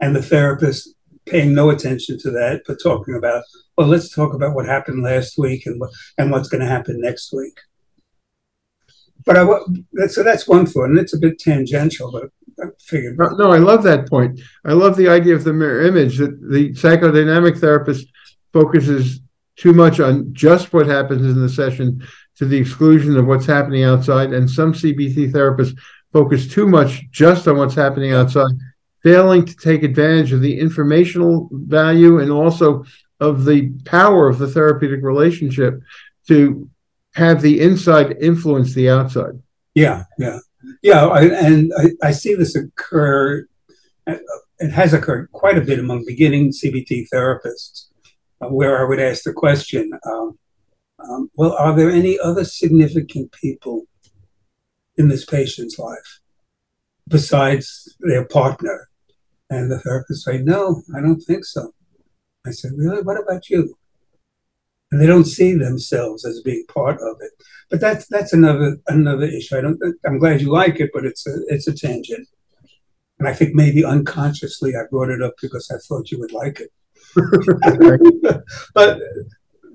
And 0.00 0.16
the 0.16 0.22
therapist 0.22 0.94
paying 1.26 1.52
no 1.54 1.68
attention 1.68 2.18
to 2.18 2.30
that 2.30 2.62
but 2.66 2.78
talking 2.82 3.14
about 3.14 3.44
well 3.76 3.86
let's 3.86 4.12
talk 4.12 4.32
about 4.32 4.54
what 4.54 4.64
happened 4.64 5.02
last 5.02 5.36
week 5.36 5.66
and 5.66 5.78
what 5.78 5.90
and 6.16 6.30
what's 6.30 6.48
going 6.48 6.62
to 6.62 6.66
happen 6.66 6.98
next 6.98 7.30
week. 7.34 7.58
But 9.26 9.36
I 9.36 9.44
so 10.06 10.22
that's 10.22 10.48
one 10.48 10.64
thought 10.64 10.88
and 10.88 10.98
it's 10.98 11.14
a 11.14 11.18
bit 11.18 11.38
tangential 11.38 12.10
but 12.10 12.30
I 12.58 12.70
figured 12.78 13.20
uh, 13.20 13.34
no 13.36 13.52
I 13.52 13.58
love 13.58 13.82
that 13.82 14.08
point. 14.08 14.40
I 14.64 14.72
love 14.72 14.96
the 14.96 15.08
idea 15.08 15.34
of 15.34 15.44
the 15.44 15.52
mirror 15.52 15.82
image 15.82 16.16
that 16.16 16.40
the 16.40 16.70
psychodynamic 16.72 17.60
therapist 17.60 18.06
focuses 18.50 19.20
too 19.56 19.74
much 19.74 20.00
on 20.00 20.32
just 20.32 20.72
what 20.72 20.86
happens 20.86 21.20
in 21.20 21.38
the 21.38 21.48
session 21.48 22.02
to 22.40 22.46
the 22.46 22.56
exclusion 22.56 23.18
of 23.18 23.26
what's 23.26 23.44
happening 23.44 23.84
outside. 23.84 24.32
And 24.32 24.48
some 24.48 24.72
CBT 24.72 25.30
therapists 25.30 25.78
focus 26.10 26.48
too 26.48 26.66
much 26.66 27.02
just 27.10 27.46
on 27.46 27.58
what's 27.58 27.74
happening 27.74 28.14
outside, 28.14 28.52
failing 29.02 29.44
to 29.44 29.54
take 29.56 29.82
advantage 29.82 30.32
of 30.32 30.40
the 30.40 30.58
informational 30.58 31.50
value 31.52 32.20
and 32.20 32.30
also 32.30 32.82
of 33.20 33.44
the 33.44 33.68
power 33.84 34.26
of 34.26 34.38
the 34.38 34.48
therapeutic 34.48 35.04
relationship 35.04 35.82
to 36.28 36.66
have 37.14 37.42
the 37.42 37.60
inside 37.60 38.16
influence 38.22 38.72
the 38.72 38.88
outside. 38.88 39.38
Yeah, 39.74 40.04
yeah, 40.16 40.38
yeah. 40.80 41.08
I, 41.08 41.24
and 41.24 41.70
I, 41.76 42.08
I 42.08 42.12
see 42.12 42.34
this 42.34 42.56
occur. 42.56 43.46
It 44.06 44.72
has 44.72 44.94
occurred 44.94 45.30
quite 45.32 45.58
a 45.58 45.60
bit 45.60 45.78
among 45.78 46.06
beginning 46.06 46.52
CBT 46.52 47.08
therapists, 47.12 47.88
uh, 48.40 48.48
where 48.48 48.82
I 48.82 48.88
would 48.88 48.98
ask 48.98 49.24
the 49.24 49.34
question, 49.34 49.90
um, 50.10 50.38
um, 51.08 51.30
well, 51.34 51.52
are 51.52 51.74
there 51.74 51.90
any 51.90 52.18
other 52.18 52.44
significant 52.44 53.32
people 53.32 53.84
in 54.96 55.08
this 55.08 55.24
patient's 55.24 55.78
life 55.78 56.20
besides 57.08 57.96
their 58.00 58.24
partner? 58.24 58.88
And 59.48 59.70
the 59.70 59.80
therapist 59.80 60.24
say, 60.24 60.38
no, 60.38 60.82
I 60.96 61.00
don't 61.00 61.20
think 61.20 61.44
so. 61.44 61.72
I 62.46 62.50
said, 62.50 62.72
really? 62.76 63.02
What 63.02 63.20
about 63.20 63.48
you? 63.48 63.76
And 64.92 65.00
they 65.00 65.06
don't 65.06 65.24
see 65.24 65.54
themselves 65.54 66.24
as 66.24 66.40
being 66.42 66.64
part 66.66 66.96
of 67.00 67.16
it. 67.20 67.30
But 67.70 67.80
that's 67.80 68.06
that's 68.08 68.32
another 68.32 68.78
another 68.88 69.26
issue. 69.26 69.56
I 69.56 69.60
don't. 69.60 69.78
I'm 70.04 70.18
glad 70.18 70.40
you 70.40 70.50
like 70.50 70.80
it, 70.80 70.90
but 70.92 71.04
it's 71.04 71.26
a 71.28 71.36
it's 71.46 71.68
a 71.68 71.72
tangent. 71.72 72.26
And 73.20 73.28
I 73.28 73.34
think 73.34 73.54
maybe 73.54 73.84
unconsciously 73.84 74.74
I 74.74 74.82
brought 74.90 75.10
it 75.10 75.22
up 75.22 75.34
because 75.40 75.70
I 75.70 75.76
thought 75.86 76.10
you 76.10 76.18
would 76.18 76.32
like 76.32 76.60
it. 76.60 76.70
but 78.74 79.00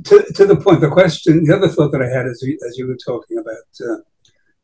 to, 0.04 0.26
to 0.36 0.46
the 0.46 0.56
point, 0.56 0.82
the 0.82 0.90
question, 0.90 1.46
the 1.46 1.56
other 1.56 1.68
thought 1.68 1.92
that 1.92 2.02
I 2.02 2.08
had 2.08 2.26
as 2.28 2.42
you, 2.42 2.58
as 2.68 2.78
you 2.78 2.88
were 2.88 2.98
talking 2.98 3.38
about 3.38 4.02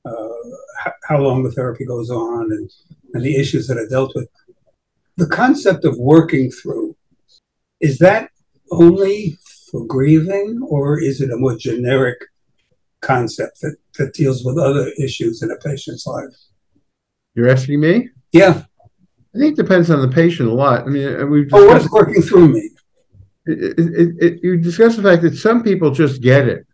uh, 0.06 0.10
uh, 0.10 0.92
how 1.08 1.20
long 1.20 1.44
the 1.44 1.52
therapy 1.52 1.86
goes 1.86 2.10
on 2.10 2.52
and, 2.52 2.70
and 3.14 3.24
the 3.24 3.38
issues 3.38 3.68
that 3.68 3.78
are 3.78 3.88
dealt 3.88 4.14
with, 4.16 4.28
the 5.18 5.28
concept 5.28 5.86
of 5.86 5.98
working 5.98 6.52
through, 6.52 6.96
is 7.80 7.98
that 8.00 8.30
only 8.72 9.38
for 9.70 9.86
grieving 9.86 10.60
or 10.68 11.00
is 11.00 11.22
it 11.22 11.32
a 11.32 11.38
more 11.38 11.56
generic 11.56 12.18
concept 13.02 13.62
that, 13.62 13.76
that 13.98 14.14
deals 14.14 14.44
with 14.44 14.58
other 14.58 14.92
issues 15.00 15.42
in 15.42 15.52
a 15.52 15.58
patient's 15.58 16.06
life? 16.06 16.34
You're 17.36 17.50
asking 17.50 17.80
me? 17.80 18.10
Yeah. 18.32 18.64
I 19.34 19.38
think 19.38 19.58
it 19.58 19.64
depends 19.64 19.90
on 19.90 20.02
the 20.02 20.14
patient 20.14 20.50
a 20.50 20.54
lot. 20.54 20.82
I 20.82 20.90
mean, 20.90 21.30
we've. 21.30 21.50
Oh, 21.54 21.66
what 21.68 21.82
does 21.82 21.90
working 21.90 22.22
through 22.22 22.50
mean? 22.50 22.76
It, 23.46 23.80
it, 23.80 24.16
it, 24.20 24.44
you 24.44 24.58
discuss 24.58 24.96
the 24.96 25.04
fact 25.04 25.22
that 25.24 25.36
some 25.36 25.64
people 25.64 25.92
just 25.92 26.22
get 26.22 26.48
it. 26.48 26.66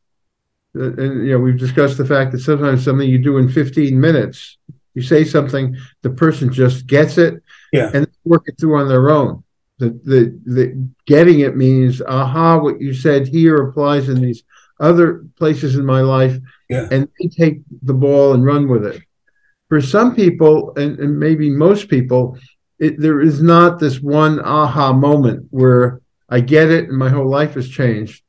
Uh, 0.75 0.93
and 0.93 1.25
you 1.25 1.33
know, 1.33 1.39
we've 1.39 1.57
discussed 1.57 1.97
the 1.97 2.05
fact 2.05 2.31
that 2.31 2.39
sometimes 2.39 2.83
something 2.83 3.09
you 3.09 3.17
do 3.17 3.38
in 3.38 3.50
15 3.50 4.00
minutes, 4.00 4.57
you 4.93 5.01
say 5.01 5.24
something, 5.24 5.75
the 6.01 6.09
person 6.09 6.51
just 6.51 6.88
gets 6.88 7.17
it, 7.17 7.41
yeah, 7.71 7.91
and 7.93 8.07
work 8.25 8.43
it 8.47 8.59
through 8.59 8.79
on 8.79 8.88
their 8.88 9.09
own. 9.09 9.43
The, 9.79 9.89
the 10.03 10.39
the 10.45 10.89
getting 11.05 11.41
it 11.41 11.55
means, 11.55 12.01
aha, 12.01 12.57
what 12.57 12.81
you 12.81 12.93
said 12.93 13.27
here 13.27 13.55
applies 13.57 14.09
in 14.09 14.21
these 14.21 14.43
other 14.79 15.25
places 15.38 15.75
in 15.75 15.86
my 15.86 16.01
life, 16.01 16.38
yeah. 16.69 16.88
and 16.91 17.07
they 17.19 17.27
take 17.27 17.62
the 17.83 17.93
ball 17.93 18.33
and 18.33 18.45
run 18.45 18.67
with 18.67 18.86
it. 18.86 19.01
For 19.69 19.81
some 19.81 20.15
people, 20.15 20.74
and, 20.77 20.97
and 21.00 21.19
maybe 21.19 21.50
most 21.50 21.89
people, 21.89 22.38
it, 22.79 23.00
there 23.00 23.21
is 23.21 23.41
not 23.41 23.79
this 23.79 24.00
one 24.00 24.39
aha 24.39 24.93
moment 24.93 25.47
where 25.50 26.01
I 26.29 26.41
get 26.41 26.69
it, 26.69 26.89
and 26.89 26.98
my 26.98 27.10
whole 27.10 27.29
life 27.29 27.53
has 27.53 27.69
changed. 27.69 28.24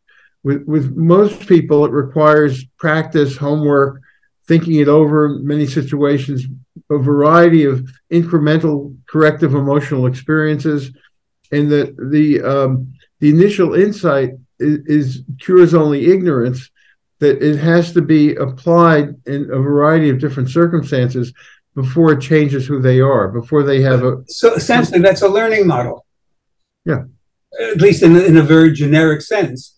With 0.45 0.65
with 0.65 0.97
most 0.97 1.47
people, 1.49 1.85
it 1.85 1.91
requires 1.91 2.65
practice, 2.79 3.37
homework, 3.37 4.01
thinking 4.47 4.77
it 4.77 4.89
over, 4.89 5.29
many 5.29 5.67
situations, 5.67 6.47
a 6.91 6.99
variety 6.99 7.65
of 7.65 7.89
incremental 8.13 8.97
corrective 9.07 9.55
emotional 9.55 10.07
experiences, 10.07 10.93
and 11.51 11.71
the 11.71 11.95
the 12.11 12.43
um, 12.43 12.95
the 13.19 13.31
initial 13.31 13.75
insight 13.75 14.31
is, 14.61 14.79
is 14.87 15.23
cures 15.41 15.75
only 15.75 16.07
ignorance. 16.07 16.71
That 17.21 17.43
it 17.43 17.57
has 17.57 17.93
to 17.95 18.01
be 18.01 18.37
applied 18.37 19.17
in 19.27 19.51
a 19.51 19.59
variety 19.59 20.09
of 20.09 20.21
different 20.21 20.51
circumstances 20.51 21.33
before 21.75 22.13
it 22.13 22.21
changes 22.21 22.65
who 22.65 22.81
they 22.81 23.01
are, 23.01 23.27
before 23.27 23.65
they 23.65 23.83
have 23.83 24.05
a. 24.05 24.23
So 24.29 24.55
essentially, 24.55 25.01
that's 25.01 25.23
a 25.23 25.29
learning 25.29 25.67
model. 25.67 26.07
Yeah 26.85 27.03
at 27.61 27.81
least 27.81 28.03
in, 28.03 28.17
in 28.17 28.37
a 28.37 28.43
very 28.43 28.73
generic 28.73 29.23
sense. 29.23 29.75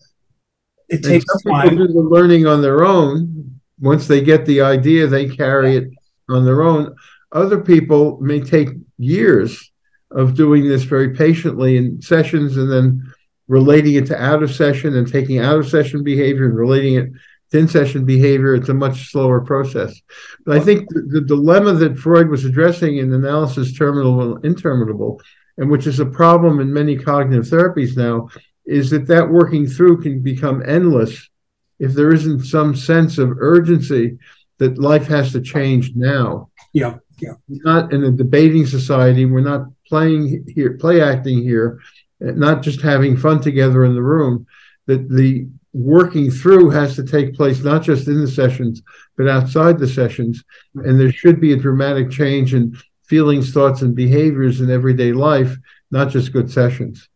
It 0.89 1.03
takes 1.03 1.25
people 1.43 1.69
do 1.69 1.87
the 1.87 2.01
learning 2.01 2.45
on 2.45 2.61
their 2.61 2.83
own. 2.83 3.59
Once 3.79 4.07
they 4.07 4.21
get 4.21 4.45
the 4.45 4.61
idea, 4.61 5.07
they 5.07 5.27
carry 5.27 5.77
it 5.77 5.89
on 6.29 6.45
their 6.45 6.61
own. 6.63 6.93
Other 7.31 7.61
people 7.61 8.19
may 8.19 8.41
take 8.41 8.69
years 8.97 9.71
of 10.11 10.35
doing 10.35 10.67
this 10.67 10.83
very 10.83 11.15
patiently 11.15 11.77
in 11.77 12.01
sessions 12.01 12.57
and 12.57 12.69
then 12.69 13.13
relating 13.47 13.95
it 13.95 14.05
to 14.07 14.21
out 14.21 14.43
of 14.43 14.53
session 14.53 14.95
and 14.95 15.11
taking 15.11 15.39
out 15.39 15.57
of 15.57 15.69
session 15.69 16.03
behavior 16.03 16.45
and 16.45 16.55
relating 16.55 16.95
it 16.95 17.09
to 17.51 17.59
in 17.59 17.67
session 17.67 18.05
behavior. 18.05 18.55
It's 18.55 18.69
a 18.69 18.73
much 18.73 19.11
slower 19.11 19.41
process. 19.41 20.01
But 20.45 20.57
I 20.57 20.59
think 20.59 20.89
the, 20.89 21.01
the 21.01 21.21
dilemma 21.21 21.73
that 21.73 21.97
Freud 21.97 22.29
was 22.29 22.45
addressing 22.45 22.97
in 22.97 23.13
analysis 23.13 23.77
terminable 23.77 24.35
and 24.35 24.45
interminable 24.45 25.21
and 25.61 25.69
which 25.69 25.85
is 25.85 25.99
a 25.99 26.05
problem 26.05 26.59
in 26.59 26.73
many 26.73 26.97
cognitive 26.97 27.45
therapies 27.45 27.95
now, 27.95 28.27
is 28.65 28.89
that 28.89 29.05
that 29.05 29.29
working 29.29 29.67
through 29.67 30.01
can 30.01 30.19
become 30.19 30.63
endless 30.65 31.29
if 31.77 31.93
there 31.93 32.11
isn't 32.11 32.45
some 32.45 32.75
sense 32.75 33.19
of 33.19 33.37
urgency 33.37 34.17
that 34.57 34.79
life 34.79 35.05
has 35.05 35.31
to 35.31 35.39
change 35.39 35.91
now. 35.95 36.49
Yeah, 36.73 36.97
yeah. 37.19 37.33
Not 37.47 37.93
in 37.93 38.03
a 38.03 38.11
debating 38.11 38.65
society. 38.65 39.25
We're 39.25 39.41
not 39.41 39.67
playing 39.87 40.45
here, 40.47 40.77
play 40.79 40.99
acting 40.99 41.43
here, 41.43 41.79
not 42.19 42.63
just 42.63 42.81
having 42.81 43.15
fun 43.15 43.39
together 43.39 43.85
in 43.85 43.93
the 43.93 44.01
room. 44.01 44.47
That 44.87 45.09
the 45.09 45.47
working 45.73 46.31
through 46.31 46.71
has 46.71 46.95
to 46.95 47.03
take 47.03 47.35
place 47.35 47.63
not 47.63 47.83
just 47.83 48.07
in 48.07 48.19
the 48.19 48.27
sessions 48.27 48.81
but 49.15 49.29
outside 49.29 49.77
the 49.77 49.87
sessions, 49.87 50.43
mm-hmm. 50.75 50.89
and 50.89 50.99
there 50.99 51.11
should 51.11 51.39
be 51.39 51.53
a 51.53 51.57
dramatic 51.57 52.09
change 52.09 52.55
in 52.55 52.75
feelings, 53.11 53.51
thoughts, 53.51 53.81
and 53.81 53.93
behaviors 53.93 54.61
in 54.61 54.71
everyday 54.71 55.11
life, 55.11 55.57
not 55.91 56.07
just 56.09 56.31
good 56.31 56.49
sessions. 56.49 57.09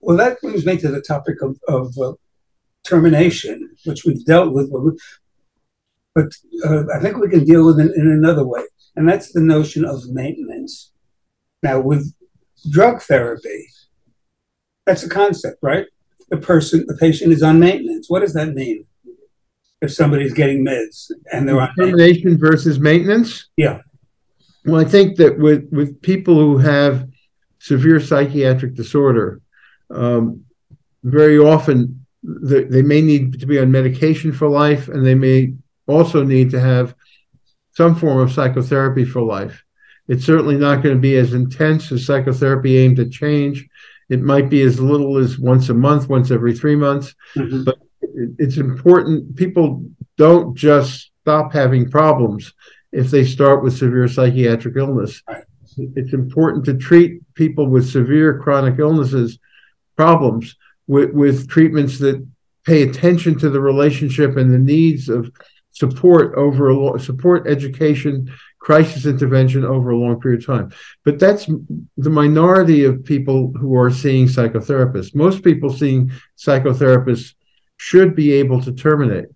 Well, 0.00 0.16
that 0.16 0.40
brings 0.40 0.64
me 0.64 0.76
to 0.76 0.88
the 0.88 1.02
topic 1.02 1.42
of, 1.42 1.58
of 1.66 1.86
uh, 1.98 2.12
termination, 2.84 3.56
which 3.84 4.04
we've 4.04 4.24
dealt 4.24 4.52
with, 4.52 4.70
but 6.14 6.30
uh, 6.64 6.84
I 6.94 7.00
think 7.00 7.16
we 7.16 7.28
can 7.28 7.44
deal 7.44 7.66
with 7.66 7.80
it 7.80 7.90
in 7.96 8.06
another 8.08 8.46
way, 8.46 8.62
and 8.94 9.08
that's 9.08 9.32
the 9.32 9.40
notion 9.40 9.84
of 9.84 10.08
maintenance. 10.08 10.92
Now, 11.64 11.80
with 11.80 12.14
drug 12.70 13.02
therapy, 13.02 13.60
that's 14.86 15.02
a 15.02 15.08
concept, 15.08 15.58
right? 15.62 15.86
The 16.28 16.36
person, 16.36 16.84
the 16.86 16.96
patient 16.96 17.32
is 17.32 17.42
on 17.42 17.58
maintenance. 17.58 18.08
What 18.08 18.20
does 18.20 18.34
that 18.34 18.54
mean? 18.54 18.86
If 19.82 19.92
somebody's 19.92 20.34
getting 20.34 20.64
meds 20.64 21.10
and 21.32 21.48
they're 21.48 21.60
on 21.60 21.74
termination 21.74 22.38
versus 22.38 22.78
maintenance, 22.78 23.48
yeah, 23.56 23.80
Well, 24.64 24.80
I 24.80 24.84
think 24.84 25.16
that 25.16 25.38
with 25.38 25.68
with 25.70 26.02
people 26.02 26.34
who 26.34 26.58
have 26.58 27.08
severe 27.58 28.00
psychiatric 28.00 28.74
disorder, 28.74 29.40
um, 29.90 30.44
very 31.02 31.38
often 31.38 32.06
the, 32.22 32.64
they 32.64 32.82
may 32.82 33.00
need 33.00 33.40
to 33.40 33.46
be 33.46 33.58
on 33.58 33.70
medication 33.70 34.32
for 34.32 34.48
life, 34.48 34.88
and 34.88 35.04
they 35.04 35.14
may 35.14 35.54
also 35.86 36.22
need 36.22 36.50
to 36.50 36.60
have 36.60 36.94
some 37.72 37.94
form 37.94 38.18
of 38.18 38.32
psychotherapy 38.32 39.04
for 39.04 39.22
life. 39.22 39.64
It's 40.08 40.24
certainly 40.24 40.56
not 40.56 40.82
going 40.82 40.94
to 40.94 41.00
be 41.00 41.16
as 41.16 41.32
intense 41.32 41.92
as 41.92 42.04
psychotherapy 42.04 42.76
aimed 42.78 42.98
at 42.98 43.10
change. 43.10 43.66
It 44.08 44.20
might 44.20 44.50
be 44.50 44.62
as 44.62 44.80
little 44.80 45.18
as 45.18 45.38
once 45.38 45.68
a 45.68 45.74
month, 45.74 46.08
once 46.08 46.30
every 46.30 46.54
three 46.54 46.76
months, 46.76 47.14
mm-hmm. 47.36 47.62
but 47.64 47.78
it's 48.38 48.56
important. 48.56 49.36
People 49.36 49.84
don't 50.16 50.54
just 50.56 51.12
stop 51.22 51.52
having 51.52 51.90
problems 51.90 52.52
if 52.92 53.10
they 53.10 53.24
start 53.24 53.62
with 53.62 53.76
severe 53.76 54.08
psychiatric 54.08 54.76
illness. 54.76 55.22
Right. 55.28 55.44
It's 55.76 56.12
important 56.12 56.64
to 56.64 56.74
treat 56.74 57.22
people 57.34 57.66
with 57.66 57.88
severe 57.88 58.38
chronic 58.38 58.78
illnesses 58.78 59.38
problems 59.96 60.56
with, 60.86 61.12
with 61.12 61.48
treatments 61.48 61.98
that 61.98 62.26
pay 62.64 62.82
attention 62.82 63.38
to 63.38 63.50
the 63.50 63.60
relationship 63.60 64.36
and 64.36 64.52
the 64.52 64.58
needs 64.58 65.08
of 65.08 65.30
support 65.72 66.34
over 66.34 66.94
a 66.94 67.00
support 67.00 67.46
education 67.46 68.32
crisis 68.58 69.06
intervention 69.06 69.64
over 69.64 69.90
a 69.90 69.96
long 69.96 70.20
period 70.20 70.40
of 70.40 70.46
time 70.46 70.72
but 71.04 71.18
that's 71.18 71.46
the 71.96 72.10
minority 72.10 72.84
of 72.84 73.04
people 73.04 73.52
who 73.58 73.74
are 73.76 73.90
seeing 73.90 74.26
psychotherapists 74.26 75.14
most 75.14 75.42
people 75.42 75.70
seeing 75.70 76.10
psychotherapists 76.36 77.34
should 77.76 78.14
be 78.14 78.32
able 78.32 78.60
to 78.60 78.72
terminate 78.72 79.26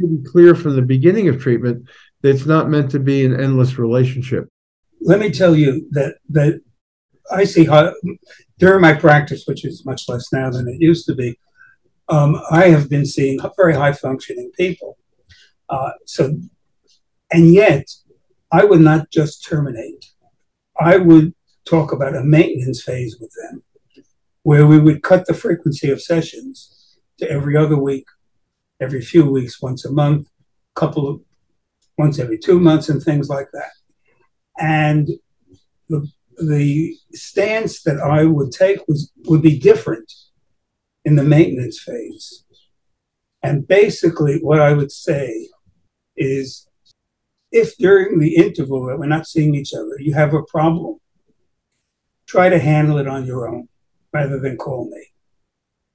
to 0.00 0.06
be 0.08 0.28
clear 0.28 0.54
from 0.54 0.74
the 0.74 0.82
beginning 0.82 1.28
of 1.28 1.40
treatment 1.40 1.86
it's 2.22 2.46
not 2.46 2.68
meant 2.68 2.90
to 2.90 2.98
be 2.98 3.24
an 3.24 3.38
endless 3.38 3.78
relationship 3.78 4.48
let 5.00 5.18
me 5.18 5.30
tell 5.30 5.54
you 5.54 5.86
that 5.90 6.16
that 6.28 6.60
i 7.30 7.44
see 7.44 7.64
how 7.64 7.92
during 8.58 8.80
my 8.80 8.92
practice 8.92 9.44
which 9.46 9.64
is 9.64 9.84
much 9.84 10.08
less 10.08 10.32
now 10.32 10.50
than 10.50 10.68
it 10.68 10.80
used 10.80 11.06
to 11.06 11.14
be 11.14 11.38
um, 12.08 12.40
i 12.50 12.68
have 12.68 12.88
been 12.88 13.06
seeing 13.06 13.38
very 13.56 13.74
high 13.74 13.92
functioning 13.92 14.50
people 14.56 14.96
uh, 15.72 15.92
so, 16.06 16.36
and 17.32 17.54
yet, 17.54 17.88
I 18.52 18.64
would 18.64 18.82
not 18.82 19.10
just 19.10 19.42
terminate. 19.42 20.04
I 20.78 20.98
would 20.98 21.34
talk 21.64 21.92
about 21.92 22.14
a 22.14 22.22
maintenance 22.22 22.82
phase 22.82 23.16
with 23.18 23.32
them, 23.40 23.62
where 24.42 24.66
we 24.66 24.78
would 24.78 25.02
cut 25.02 25.26
the 25.26 25.32
frequency 25.32 25.90
of 25.90 26.02
sessions 26.02 26.98
to 27.18 27.30
every 27.30 27.56
other 27.56 27.78
week, 27.78 28.04
every 28.80 29.00
few 29.00 29.24
weeks, 29.24 29.62
once 29.62 29.86
a 29.86 29.90
month, 29.90 30.28
couple 30.74 31.08
of 31.08 31.20
once 31.98 32.18
every 32.18 32.38
two 32.38 32.58
months, 32.58 32.88
and 32.88 33.02
things 33.02 33.28
like 33.28 33.48
that. 33.52 33.72
And 34.58 35.08
the 35.88 36.08
the 36.38 36.96
stance 37.12 37.82
that 37.82 38.00
I 38.00 38.24
would 38.24 38.52
take 38.52 38.86
was 38.88 39.12
would 39.24 39.42
be 39.42 39.58
different 39.58 40.12
in 41.04 41.16
the 41.16 41.24
maintenance 41.24 41.80
phase. 41.80 42.44
And 43.42 43.66
basically, 43.66 44.38
what 44.40 44.60
I 44.60 44.72
would 44.72 44.92
say 44.92 45.48
is 46.16 46.68
if 47.50 47.76
during 47.76 48.18
the 48.18 48.36
interval 48.36 48.86
that 48.86 48.98
we're 48.98 49.06
not 49.06 49.26
seeing 49.26 49.54
each 49.54 49.74
other, 49.74 49.96
you 49.98 50.14
have 50.14 50.32
a 50.32 50.42
problem, 50.44 50.98
try 52.26 52.48
to 52.48 52.58
handle 52.58 52.98
it 52.98 53.08
on 53.08 53.26
your 53.26 53.48
own 53.48 53.68
rather 54.12 54.38
than 54.38 54.56
call 54.56 54.88
me. 54.90 55.08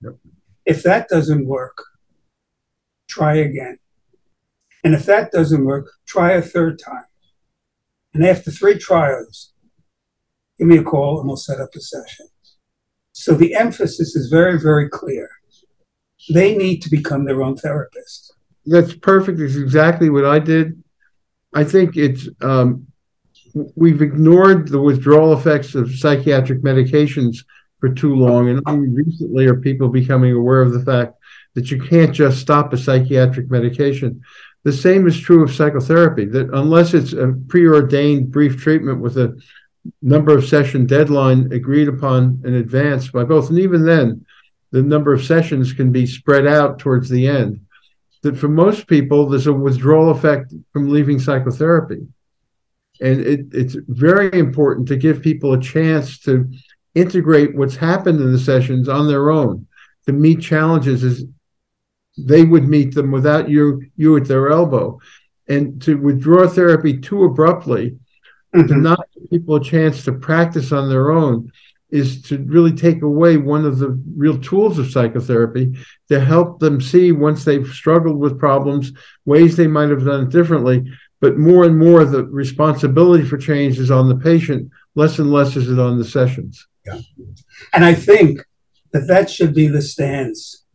Yep. 0.01 0.15
If 0.65 0.83
that 0.83 1.07
doesn't 1.07 1.47
work, 1.47 1.83
try 3.07 3.35
again. 3.35 3.79
And 4.87 4.95
if 4.95 5.05
that 5.05 5.33
doesn't 5.33 5.65
work, 5.65 5.91
try 6.07 6.31
a 6.31 6.41
third 6.41 6.79
time. 6.79 7.03
And 8.13 8.25
after 8.25 8.51
three 8.51 8.77
trials, 8.77 9.51
give 10.57 10.67
me 10.67 10.77
a 10.77 10.83
call 10.83 11.19
and 11.19 11.27
we'll 11.27 11.35
set 11.35 11.59
up 11.59 11.75
a 11.75 11.81
session. 11.81 12.27
So 13.11 13.33
the 13.33 13.53
emphasis 13.53 14.15
is 14.15 14.29
very, 14.29 14.57
very 14.57 14.87
clear. 14.87 15.27
They 16.33 16.55
need 16.55 16.81
to 16.83 16.89
become 16.89 17.25
their 17.25 17.43
own 17.43 17.57
therapist 17.57 18.33
that's 18.67 18.93
perfect. 18.93 19.39
It's 19.39 19.55
exactly 19.55 20.09
what 20.09 20.25
I 20.25 20.39
did. 20.39 20.83
I 21.55 21.63
think 21.63 21.95
it's 21.95 22.27
um, 22.41 22.85
we've 23.75 24.01
ignored 24.01 24.67
the 24.67 24.81
withdrawal 24.81 25.33
effects 25.33 25.73
of 25.73 25.89
psychiatric 25.95 26.61
medications 26.61 27.37
for 27.79 27.89
too 27.89 28.15
long, 28.15 28.49
and 28.49 28.61
only 28.67 28.89
recently 28.89 29.45
are 29.45 29.55
people 29.55 29.87
becoming 29.87 30.33
aware 30.33 30.61
of 30.61 30.73
the 30.73 30.83
fact 30.83 31.13
that 31.55 31.71
you 31.71 31.81
can't 31.81 32.13
just 32.13 32.39
stop 32.39 32.73
a 32.73 32.77
psychiatric 32.77 33.49
medication. 33.49 34.21
The 34.67 34.73
same 34.73 35.07
is 35.07 35.17
true 35.17 35.45
of 35.45 35.55
psychotherapy. 35.55 36.25
That 36.25 36.49
unless 36.53 36.93
it's 36.93 37.13
a 37.13 37.33
preordained 37.47 38.31
brief 38.31 38.57
treatment 38.57 38.99
with 38.99 39.17
a 39.17 39.39
number 40.01 40.37
of 40.37 40.45
session 40.45 40.85
deadline 40.85 41.53
agreed 41.53 41.87
upon 41.87 42.41
in 42.43 42.55
advance 42.55 43.07
by 43.07 43.23
both, 43.23 43.49
and 43.49 43.59
even 43.59 43.85
then, 43.85 44.25
the 44.71 44.81
number 44.81 45.13
of 45.13 45.23
sessions 45.23 45.71
can 45.71 45.93
be 45.93 46.05
spread 46.05 46.45
out 46.45 46.79
towards 46.79 47.07
the 47.07 47.29
end 47.29 47.61
that 48.23 48.37
for 48.37 48.49
most 48.49 48.87
people, 48.87 49.29
there's 49.29 49.47
a 49.47 49.53
withdrawal 49.53 50.09
effect 50.09 50.53
from 50.73 50.89
leaving 50.89 51.17
psychotherapy. 51.17 52.05
And 52.99 53.21
it, 53.21 53.45
it's 53.53 53.77
very 53.87 54.37
important 54.37 54.89
to 54.89 54.97
give 54.97 55.21
people 55.21 55.53
a 55.53 55.61
chance 55.61 56.19
to 56.23 56.45
integrate 56.93 57.55
what's 57.55 57.77
happened 57.77 58.19
in 58.19 58.33
the 58.33 58.37
sessions 58.37 58.89
on 58.89 59.07
their 59.07 59.31
own, 59.31 59.65
to 60.07 60.11
meet 60.11 60.41
challenges 60.41 61.05
as 61.05 61.23
they 62.17 62.43
would 62.43 62.67
meet 62.67 62.93
them 62.93 63.11
without 63.11 63.49
you 63.49 63.83
you 63.95 64.17
at 64.17 64.27
their 64.27 64.49
elbow. 64.49 64.99
And 65.47 65.81
to 65.83 65.95
withdraw 65.95 66.47
therapy 66.47 66.97
too 66.97 67.23
abruptly, 67.23 67.97
mm-hmm. 68.53 68.67
to 68.67 68.75
not 68.75 69.07
give 69.13 69.29
people 69.29 69.55
a 69.55 69.63
chance 69.63 70.03
to 70.03 70.13
practice 70.13 70.71
on 70.71 70.89
their 70.89 71.11
own, 71.11 71.51
is 71.89 72.21
to 72.23 72.37
really 72.43 72.73
take 72.73 73.01
away 73.01 73.37
one 73.37 73.65
of 73.65 73.79
the 73.79 73.89
real 74.15 74.37
tools 74.39 74.77
of 74.77 74.91
psychotherapy 74.91 75.73
to 76.09 76.19
help 76.19 76.59
them 76.59 76.81
see 76.81 77.11
once 77.11 77.45
they've 77.45 77.67
struggled 77.67 78.17
with 78.17 78.39
problems 78.39 78.91
ways 79.25 79.55
they 79.55 79.67
might 79.67 79.89
have 79.89 80.05
done 80.05 80.23
it 80.23 80.29
differently 80.29 80.83
but 81.19 81.37
more 81.37 81.63
and 81.63 81.77
more 81.77 82.03
the 82.03 82.25
responsibility 82.25 83.23
for 83.23 83.37
change 83.37 83.79
is 83.79 83.89
on 83.89 84.09
the 84.09 84.17
patient 84.17 84.69
less 84.95 85.19
and 85.19 85.31
less 85.31 85.55
is 85.55 85.69
it 85.69 85.79
on 85.79 85.97
the 85.97 86.05
sessions 86.05 86.67
yeah 86.85 86.99
and 87.73 87.85
i 87.85 87.93
think 87.93 88.39
that 88.91 89.07
that 89.07 89.29
should 89.29 89.53
be 89.53 89.67
the 89.67 89.81
stance 89.81 90.65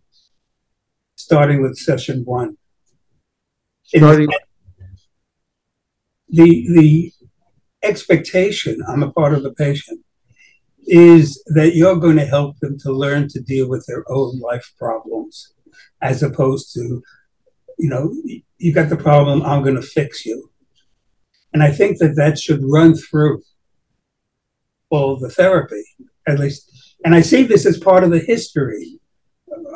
starting 1.33 1.63
with 1.63 1.77
session 1.79 2.23
one 2.25 2.57
starting- 3.85 4.29
the 6.39 6.51
the 6.77 7.13
expectation 7.83 8.75
i'm 8.89 9.03
a 9.03 9.13
part 9.13 9.33
of 9.35 9.43
the 9.43 9.55
patient 9.67 10.01
is 10.87 11.43
that 11.47 11.75
you're 11.75 11.97
going 11.97 12.17
to 12.17 12.27
help 12.27 12.59
them 12.59 12.79
to 12.79 12.93
learn 12.93 13.29
to 13.29 13.41
deal 13.41 13.69
with 13.69 13.85
their 13.87 14.05
own 14.09 14.39
life 14.41 14.73
problems 14.79 15.55
as 16.01 16.23
opposed 16.23 16.73
to, 16.75 17.03
you 17.79 17.89
know, 17.89 18.13
you 18.59 18.73
got 18.73 18.89
the 18.89 18.97
problem, 18.97 19.43
I'm 19.43 19.63
going 19.63 19.77
to 19.77 19.83
fix 19.83 20.27
you. 20.27 20.51
And 21.53 21.63
I 21.63 21.71
think 21.71 21.99
that 21.99 22.17
that 22.17 22.39
should 22.39 22.61
run 22.65 22.95
through 22.95 23.43
all 24.91 25.19
the 25.19 25.31
therapy, 25.31 25.85
at 26.27 26.39
least. 26.39 26.69
And 27.05 27.15
I 27.15 27.21
see 27.21 27.45
this 27.45 27.67
as 27.67 27.79
part 27.79 28.05
of 28.05 28.11
the 28.11 28.21
history, 28.21 29.01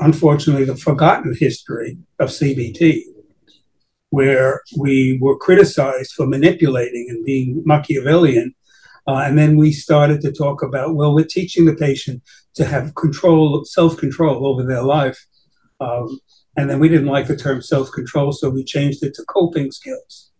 unfortunately, 0.00 0.64
the 0.64 0.76
forgotten 0.76 1.34
history 1.38 1.98
of 2.18 2.30
CBT, 2.30 3.02
where 4.10 4.62
we 4.78 5.18
were 5.20 5.36
criticized 5.38 6.12
for 6.12 6.26
manipulating 6.26 7.06
and 7.10 7.24
being 7.24 7.62
Machiavellian 7.64 8.54
uh, 9.06 9.22
and 9.24 9.38
then 9.38 9.56
we 9.56 9.70
started 9.70 10.20
to 10.20 10.32
talk 10.32 10.62
about, 10.62 10.94
well, 10.94 11.14
we're 11.14 11.24
teaching 11.24 11.64
the 11.64 11.74
patient 11.74 12.22
to 12.54 12.64
have 12.64 12.94
control, 12.96 13.64
self 13.64 13.96
control 13.96 14.46
over 14.46 14.64
their 14.64 14.82
life. 14.82 15.26
Um, 15.80 16.18
and 16.56 16.68
then 16.68 16.80
we 16.80 16.88
didn't 16.88 17.06
like 17.06 17.28
the 17.28 17.36
term 17.36 17.62
self 17.62 17.92
control, 17.92 18.32
so 18.32 18.50
we 18.50 18.64
changed 18.64 19.04
it 19.04 19.14
to 19.14 19.24
coping 19.24 19.70
skills. 19.70 20.32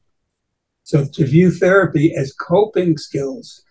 So 0.83 1.05
to 1.05 1.27
view 1.27 1.51
therapy 1.51 2.15
as 2.15 2.33
coping 2.33 2.97
skills, 2.99 3.63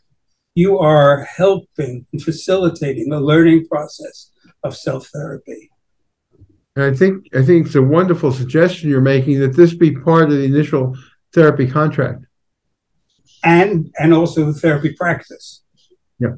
you 0.53 0.79
are 0.79 1.23
helping 1.23 2.05
and 2.13 2.21
facilitating 2.21 3.09
the 3.09 3.19
learning 3.19 3.67
process 3.67 4.31
of 4.63 4.77
self 4.77 5.07
therapy. 5.07 5.71
I 6.77 6.93
think 6.93 7.27
I 7.33 7.41
think 7.41 7.67
it's 7.67 7.75
a 7.75 7.81
wonderful 7.81 8.31
suggestion 8.31 8.89
you're 8.89 9.01
making 9.01 9.39
that 9.39 9.55
this 9.55 9.73
be 9.73 9.91
part 9.91 10.25
of 10.25 10.31
the 10.31 10.43
initial 10.43 10.95
therapy 11.33 11.67
contract 11.69 12.25
and 13.43 13.93
and 13.97 14.13
also 14.13 14.45
the 14.45 14.53
therapy 14.53 14.93
practice. 14.93 15.61
Yeah. 16.19 16.33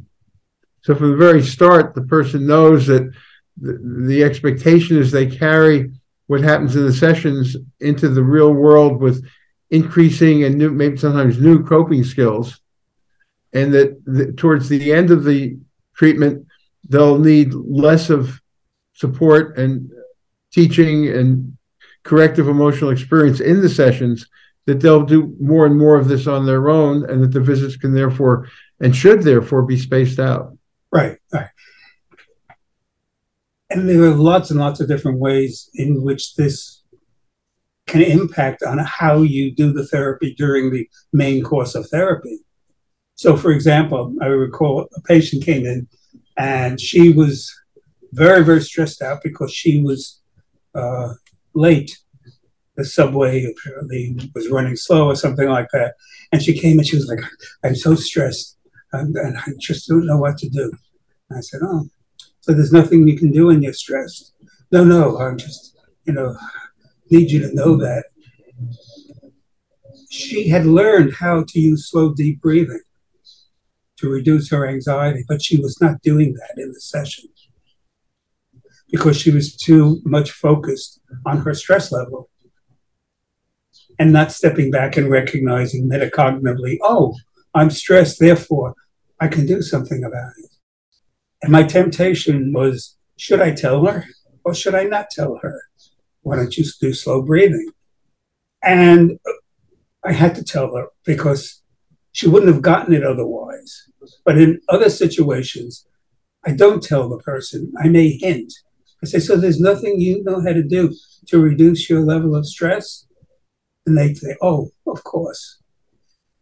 So 0.81 0.93
from 0.95 1.11
the 1.11 1.17
very 1.17 1.41
start, 1.41 1.95
the 1.95 2.03
person 2.03 2.45
knows 2.45 2.85
that 2.87 3.11
the, 3.59 4.05
the 4.07 4.23
expectation 4.23 4.97
is 4.97 5.11
they 5.11 5.25
carry 5.25 5.91
what 6.27 6.41
happens 6.41 6.75
in 6.75 6.85
the 6.85 6.93
sessions 6.93 7.55
into 7.79 8.09
the 8.09 8.23
real 8.23 8.53
world 8.53 9.01
with 9.01 9.25
increasing 9.71 10.43
and 10.43 10.57
new, 10.57 10.71
maybe 10.71 10.97
sometimes 10.97 11.39
new 11.39 11.63
coping 11.65 12.03
skills, 12.03 12.59
and 13.53 13.73
that 13.73 14.01
the, 14.05 14.31
towards 14.33 14.69
the 14.69 14.93
end 14.93 15.09
of 15.09 15.23
the 15.23 15.57
treatment, 15.95 16.45
they'll 16.87 17.17
need 17.17 17.53
less 17.53 18.09
of 18.09 18.39
support 18.93 19.57
and 19.57 19.91
teaching 20.57 21.07
and 21.07 21.55
corrective 22.03 22.47
emotional 22.47 22.89
experience 22.89 23.39
in 23.39 23.61
the 23.61 23.69
sessions 23.69 24.27
that 24.65 24.79
they'll 24.79 25.05
do 25.05 25.35
more 25.39 25.67
and 25.67 25.77
more 25.77 25.95
of 25.95 26.07
this 26.07 26.25
on 26.25 26.47
their 26.47 26.67
own, 26.67 27.07
and 27.07 27.23
that 27.23 27.31
the 27.31 27.39
visits 27.39 27.77
can 27.77 27.93
therefore 27.93 28.49
and 28.79 28.95
should 28.95 29.21
therefore 29.21 29.61
be 29.61 29.77
spaced 29.77 30.17
out. 30.17 30.57
Right, 30.91 31.17
right. 31.31 31.49
And 33.69 33.87
there 33.87 34.01
are 34.01 34.15
lots 34.15 34.49
and 34.49 34.59
lots 34.59 34.79
of 34.79 34.87
different 34.87 35.19
ways 35.19 35.69
in 35.75 36.01
which 36.01 36.33
this 36.35 36.81
can 37.85 38.01
impact 38.01 38.63
on 38.63 38.79
how 38.79 39.21
you 39.21 39.53
do 39.53 39.71
the 39.71 39.85
therapy 39.85 40.33
during 40.35 40.71
the 40.71 40.89
main 41.13 41.43
course 41.43 41.75
of 41.75 41.87
therapy. 41.89 42.39
So, 43.13 43.37
for 43.37 43.51
example, 43.51 44.15
I 44.21 44.25
recall 44.25 44.87
a 44.95 45.01
patient 45.01 45.45
came 45.45 45.67
in 45.67 45.87
and 46.35 46.81
she 46.81 47.13
was 47.13 47.53
very, 48.11 48.43
very 48.43 48.61
stressed 48.61 49.03
out 49.03 49.21
because 49.23 49.53
she 49.53 49.83
was 49.83 50.19
uh, 50.77 51.13
late. 51.53 51.97
The 52.75 52.85
subway 52.85 53.43
apparently 53.43 54.15
was 54.35 54.49
running 54.49 54.75
slow 54.75 55.07
or 55.07 55.15
something 55.15 55.49
like 55.49 55.69
that. 55.73 55.95
And 56.31 56.43
she 56.43 56.57
came 56.57 56.77
and 56.77 56.87
she 56.87 56.95
was 56.95 57.07
like, 57.07 57.19
I'm 57.63 57.75
so 57.75 57.95
stressed 57.95 58.57
and, 58.93 59.15
and 59.15 59.37
I 59.37 59.51
just 59.59 59.87
don't 59.87 60.05
know 60.05 60.17
what 60.17 60.37
to 60.37 60.49
do. 60.49 60.71
And 61.29 61.39
I 61.39 61.41
said, 61.41 61.61
Oh, 61.63 61.89
so 62.41 62.53
there's 62.53 62.71
nothing 62.71 63.07
you 63.07 63.17
can 63.17 63.31
do 63.31 63.47
when 63.47 63.61
you're 63.61 63.73
stressed. 63.73 64.33
No, 64.71 64.83
no, 64.83 65.17
I'm 65.17 65.37
just, 65.37 65.75
you 66.03 66.13
know, 66.13 66.37
need 67.09 67.31
you 67.31 67.39
to 67.41 67.55
know 67.55 67.77
that. 67.77 68.05
She 70.09 70.47
had 70.47 70.65
learned 70.65 71.15
how 71.15 71.43
to 71.47 71.59
use 71.59 71.89
slow, 71.89 72.13
deep 72.13 72.41
breathing 72.41 72.81
to 73.97 74.09
reduce 74.09 74.49
her 74.51 74.67
anxiety, 74.67 75.25
but 75.27 75.41
she 75.41 75.59
was 75.59 75.81
not 75.81 76.01
doing 76.01 76.33
that 76.35 76.61
in 76.61 76.71
the 76.71 76.79
session 76.79 77.25
because 78.89 79.17
she 79.17 79.31
was 79.31 79.55
too 79.55 80.01
much 80.05 80.31
focused 80.31 80.99
on 81.25 81.39
her 81.39 81.53
stress 81.53 81.91
level 81.91 82.29
and 83.99 84.13
not 84.13 84.31
stepping 84.31 84.71
back 84.71 84.95
and 84.95 85.09
recognizing 85.09 85.89
metacognitively, 85.89 86.77
oh, 86.81 87.15
I'm 87.53 87.69
stressed, 87.69 88.19
therefore 88.19 88.75
I 89.19 89.27
can 89.27 89.45
do 89.45 89.61
something 89.61 90.03
about 90.03 90.31
it. 90.37 90.51
And 91.41 91.51
my 91.51 91.63
temptation 91.63 92.53
was 92.53 92.97
should 93.17 93.41
I 93.41 93.51
tell 93.51 93.85
her 93.85 94.05
or 94.43 94.53
should 94.53 94.75
I 94.75 94.83
not 94.83 95.09
tell 95.09 95.39
her? 95.41 95.61
Why 96.21 96.35
don't 96.35 96.55
you 96.55 96.65
do 96.79 96.93
slow 96.93 97.21
breathing? 97.21 97.71
And 98.63 99.19
I 100.03 100.13
had 100.13 100.35
to 100.35 100.43
tell 100.43 100.75
her 100.75 100.87
because 101.05 101.61
she 102.11 102.27
wouldn't 102.27 102.51
have 102.51 102.61
gotten 102.61 102.93
it 102.93 103.03
otherwise. 103.03 103.89
But 104.23 104.37
in 104.37 104.61
other 104.69 104.89
situations, 104.89 105.85
I 106.45 106.51
don't 106.51 106.81
tell 106.81 107.09
the 107.09 107.17
person. 107.17 107.73
I 107.77 107.89
may 107.89 108.09
hint. 108.09 108.53
I 109.03 109.05
say, 109.05 109.19
so 109.19 109.35
there's 109.35 109.59
nothing 109.59 109.99
you 109.99 110.23
know 110.23 110.41
how 110.41 110.53
to 110.53 110.63
do 110.63 110.93
to 111.27 111.39
reduce 111.39 111.89
your 111.89 112.01
level 112.01 112.35
of 112.35 112.47
stress? 112.47 113.05
And 113.85 113.97
they 113.97 114.13
say, 114.13 114.35
oh, 114.41 114.71
of 114.87 115.03
course. 115.03 115.59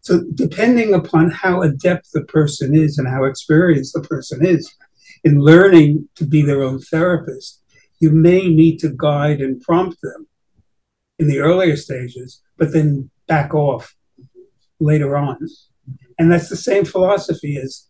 So 0.02 0.24
depending 0.34 0.94
upon 0.94 1.32
how 1.32 1.62
adept 1.62 2.14
the 2.14 2.24
person 2.24 2.76
is 2.76 2.98
and 2.98 3.08
how 3.08 3.24
experienced 3.24 3.94
the 3.94 4.02
person 4.02 4.46
is 4.46 4.74
in 5.24 5.40
learning 5.40 6.08
to 6.16 6.26
be 6.26 6.42
their 6.42 6.62
own 6.62 6.80
therapist, 6.80 7.62
you 8.00 8.12
may 8.12 8.48
need 8.48 8.78
to 8.80 8.90
guide 8.96 9.42
and 9.42 9.62
prompt 9.62 10.02
them 10.02 10.28
in 11.18 11.28
the 11.28 11.40
earlier 11.40 11.76
stages, 11.76 12.42
but 12.58 12.72
then 12.72 13.10
back 13.28 13.54
off 13.54 13.96
later 14.80 15.18
on. 15.18 15.40
And 16.20 16.32
that's 16.32 16.50
the 16.50 16.56
same 16.56 16.86
philosophy 16.86 17.58
as 17.58 17.88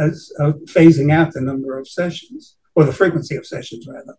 as 0.00 0.30
phasing 0.66 1.10
out 1.10 1.32
the 1.32 1.40
number 1.40 1.78
of 1.78 1.88
sessions 1.88 2.56
or 2.74 2.84
the 2.84 2.92
frequency 2.92 3.36
of 3.36 3.46
sessions, 3.46 3.86
rather. 3.86 4.16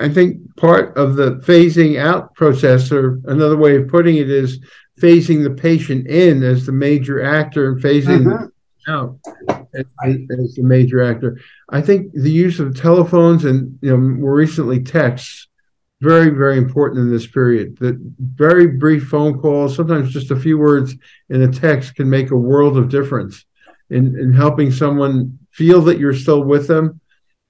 I 0.00 0.08
think 0.08 0.56
part 0.56 0.96
of 0.96 1.16
the 1.16 1.36
phasing 1.46 1.98
out 1.98 2.34
process, 2.34 2.90
or 2.90 3.20
another 3.24 3.56
way 3.56 3.76
of 3.76 3.88
putting 3.88 4.16
it, 4.16 4.30
is 4.30 4.64
phasing 5.00 5.42
the 5.42 5.50
patient 5.50 6.06
in 6.06 6.42
as 6.42 6.66
the 6.66 6.72
major 6.72 7.22
actor 7.22 7.72
and 7.72 7.82
phasing 7.82 8.32
uh-huh. 8.32 8.46
out 8.88 9.18
as, 9.74 9.84
as, 10.04 10.54
the 10.54 10.62
major 10.62 11.02
actor. 11.02 11.38
I 11.70 11.82
think 11.82 12.12
the 12.12 12.30
use 12.30 12.60
of 12.60 12.76
telephones 12.76 13.44
and 13.44 13.78
you 13.82 13.90
know 13.90 13.98
more 13.98 14.34
recently 14.34 14.82
texts 14.82 15.48
very, 16.04 16.30
very 16.30 16.58
important 16.58 17.00
in 17.00 17.10
this 17.10 17.26
period. 17.26 17.78
That 17.78 17.96
very 18.18 18.66
brief 18.66 19.08
phone 19.08 19.38
calls, 19.38 19.74
sometimes 19.74 20.12
just 20.12 20.30
a 20.30 20.36
few 20.36 20.58
words 20.58 20.94
in 21.30 21.42
a 21.42 21.50
text, 21.50 21.94
can 21.94 22.10
make 22.10 22.30
a 22.30 22.36
world 22.36 22.76
of 22.76 22.90
difference 22.90 23.44
in, 23.90 24.18
in 24.18 24.32
helping 24.32 24.70
someone 24.70 25.38
feel 25.50 25.80
that 25.82 25.98
you're 25.98 26.14
still 26.14 26.42
with 26.42 26.66
them, 26.68 27.00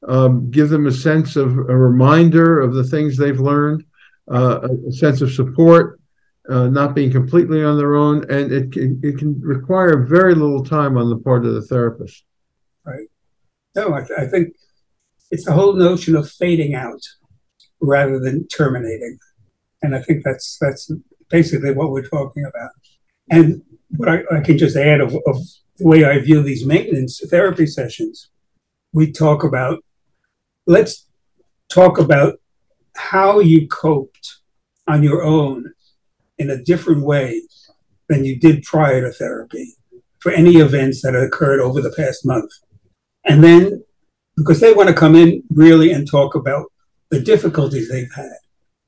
um, 0.08 0.50
give 0.50 0.68
them 0.68 0.86
a 0.86 0.92
sense 0.92 1.36
of 1.36 1.56
a 1.56 1.76
reminder 1.76 2.60
of 2.60 2.74
the 2.74 2.84
things 2.84 3.16
they've 3.16 3.40
learned, 3.40 3.84
uh, 4.30 4.68
a 4.88 4.92
sense 4.92 5.20
of 5.20 5.32
support, 5.32 6.00
uh, 6.48 6.68
not 6.68 6.94
being 6.94 7.10
completely 7.10 7.64
on 7.64 7.78
their 7.78 7.94
own, 7.94 8.30
and 8.30 8.52
it 8.52 8.72
can, 8.72 9.00
it 9.02 9.18
can 9.18 9.40
require 9.40 10.04
very 10.04 10.34
little 10.34 10.64
time 10.64 10.98
on 10.98 11.08
the 11.08 11.16
part 11.16 11.46
of 11.46 11.54
the 11.54 11.62
therapist. 11.62 12.24
Right. 12.84 13.08
No, 13.74 13.94
I, 13.94 14.00
th- 14.00 14.18
I 14.18 14.26
think 14.26 14.54
it's 15.30 15.44
the 15.44 15.52
whole 15.52 15.74
notion 15.74 16.14
of 16.16 16.30
fading 16.30 16.74
out 16.74 17.00
rather 17.80 18.18
than 18.20 18.46
terminating. 18.48 19.18
And 19.82 19.94
I 19.94 20.00
think 20.00 20.22
that's 20.24 20.58
that's 20.60 20.90
basically 21.30 21.72
what 21.72 21.90
we're 21.90 22.06
talking 22.06 22.44
about. 22.44 22.70
And 23.30 23.62
what 23.90 24.08
I, 24.08 24.22
I 24.30 24.40
can 24.40 24.58
just 24.58 24.76
add 24.76 25.00
of, 25.00 25.14
of 25.26 25.36
the 25.78 25.86
way 25.86 26.04
I 26.04 26.18
view 26.20 26.42
these 26.42 26.64
maintenance 26.64 27.20
therapy 27.28 27.66
sessions, 27.66 28.30
we 28.92 29.10
talk 29.10 29.42
about 29.44 29.82
let's 30.66 31.06
talk 31.68 31.98
about 31.98 32.40
how 32.96 33.40
you 33.40 33.66
coped 33.68 34.36
on 34.86 35.02
your 35.02 35.22
own 35.22 35.72
in 36.38 36.50
a 36.50 36.62
different 36.62 37.02
way 37.02 37.42
than 38.08 38.24
you 38.24 38.38
did 38.38 38.62
prior 38.62 39.00
to 39.00 39.12
therapy 39.12 39.74
for 40.20 40.32
any 40.32 40.56
events 40.56 41.02
that 41.02 41.14
occurred 41.14 41.60
over 41.60 41.80
the 41.80 41.92
past 41.96 42.24
month. 42.24 42.50
And 43.24 43.42
then, 43.42 43.84
because 44.36 44.60
they 44.60 44.72
want 44.72 44.88
to 44.88 44.94
come 44.94 45.14
in 45.14 45.42
really 45.50 45.92
and 45.92 46.08
talk 46.08 46.34
about 46.34 46.66
the 47.10 47.20
difficulties 47.20 47.88
they've 47.88 48.12
had. 48.14 48.32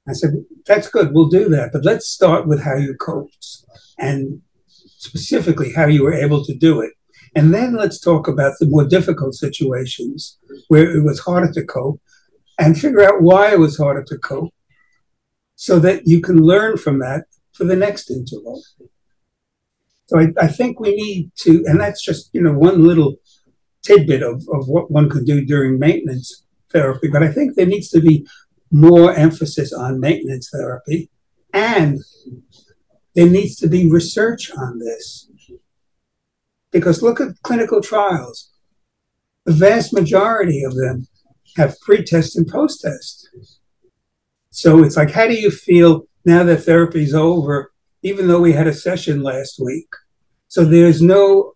I 0.09 0.13
said, 0.13 0.45
that's 0.67 0.89
good, 0.89 1.13
we'll 1.13 1.29
do 1.29 1.49
that. 1.51 1.71
But 1.73 1.85
let's 1.85 2.09
start 2.09 2.47
with 2.47 2.63
how 2.63 2.77
you 2.77 2.95
coped 2.95 3.47
and 3.99 4.43
specifically 4.87 5.73
how 5.73 5.87
you 5.87 6.05
were 6.05 6.15
able 6.15 6.45
to 6.45 6.55
do 6.55 6.81
it. 6.81 6.93
And 7.37 7.53
then 7.53 7.75
let's 7.75 8.01
talk 8.01 8.27
about 8.27 8.55
the 8.59 8.67
more 8.67 8.87
difficult 8.87 9.35
situations 9.35 10.39
where 10.69 10.91
it 10.91 11.05
was 11.05 11.21
harder 11.21 11.53
to 11.53 11.65
cope 11.65 12.01
and 12.59 12.81
figure 12.81 13.03
out 13.03 13.21
why 13.21 13.53
it 13.53 13.59
was 13.59 13.77
harder 13.77 14.03
to 14.05 14.17
cope 14.17 14.55
so 15.55 15.79
that 15.81 16.07
you 16.07 16.23
can 16.23 16.39
learn 16.39 16.79
from 16.79 16.99
that 17.01 17.27
for 17.53 17.65
the 17.65 17.77
next 17.77 18.11
interval. 18.11 18.63
So 20.07 20.19
I, 20.19 20.29
I 20.41 20.47
think 20.47 20.81
we 20.81 20.97
need 20.97 21.31
to, 21.41 21.63
and 21.67 21.79
that's 21.79 22.03
just, 22.03 22.31
you 22.33 22.41
know, 22.41 22.55
one 22.55 22.87
little 22.87 23.17
tidbit 23.83 24.23
of, 24.23 24.47
of 24.51 24.67
what 24.67 24.91
one 24.91 25.11
could 25.11 25.27
do 25.27 25.45
during 25.45 25.79
maintenance 25.79 26.47
therapy, 26.73 27.09
but 27.09 27.23
I 27.23 27.31
think 27.31 27.55
there 27.55 27.67
needs 27.67 27.91
to 27.91 28.01
be 28.01 28.27
more 28.73 29.13
emphasis 29.15 29.75
on 29.75 30.01
maintenance 30.01 30.49
therapy 30.51 31.11
and 31.53 32.01
there 33.15 33.29
needs 33.29 33.57
to 33.57 33.69
be 33.69 33.91
research 33.91 34.51
on 34.53 34.79
this. 34.79 35.26
Because 36.79 37.03
look 37.03 37.21
at 37.21 37.41
clinical 37.43 37.81
trials. 37.81 38.51
The 39.45 39.53
vast 39.53 39.93
majority 39.93 40.63
of 40.65 40.75
them 40.75 41.07
have 41.57 41.81
pre-test 41.81 42.37
and 42.37 42.47
post-test. 42.47 43.29
So 44.51 44.83
it's 44.83 44.97
like, 44.97 45.11
how 45.11 45.27
do 45.27 45.35
you 45.35 45.51
feel 45.51 46.03
now 46.25 46.43
that 46.45 46.65
therapy's 46.65 47.15
over, 47.15 47.73
even 48.03 48.27
though 48.27 48.41
we 48.41 48.53
had 48.53 48.67
a 48.67 48.73
session 48.73 49.23
last 49.23 49.59
week? 49.63 49.89
So 50.49 50.65
there's 50.65 51.03
no 51.03 51.55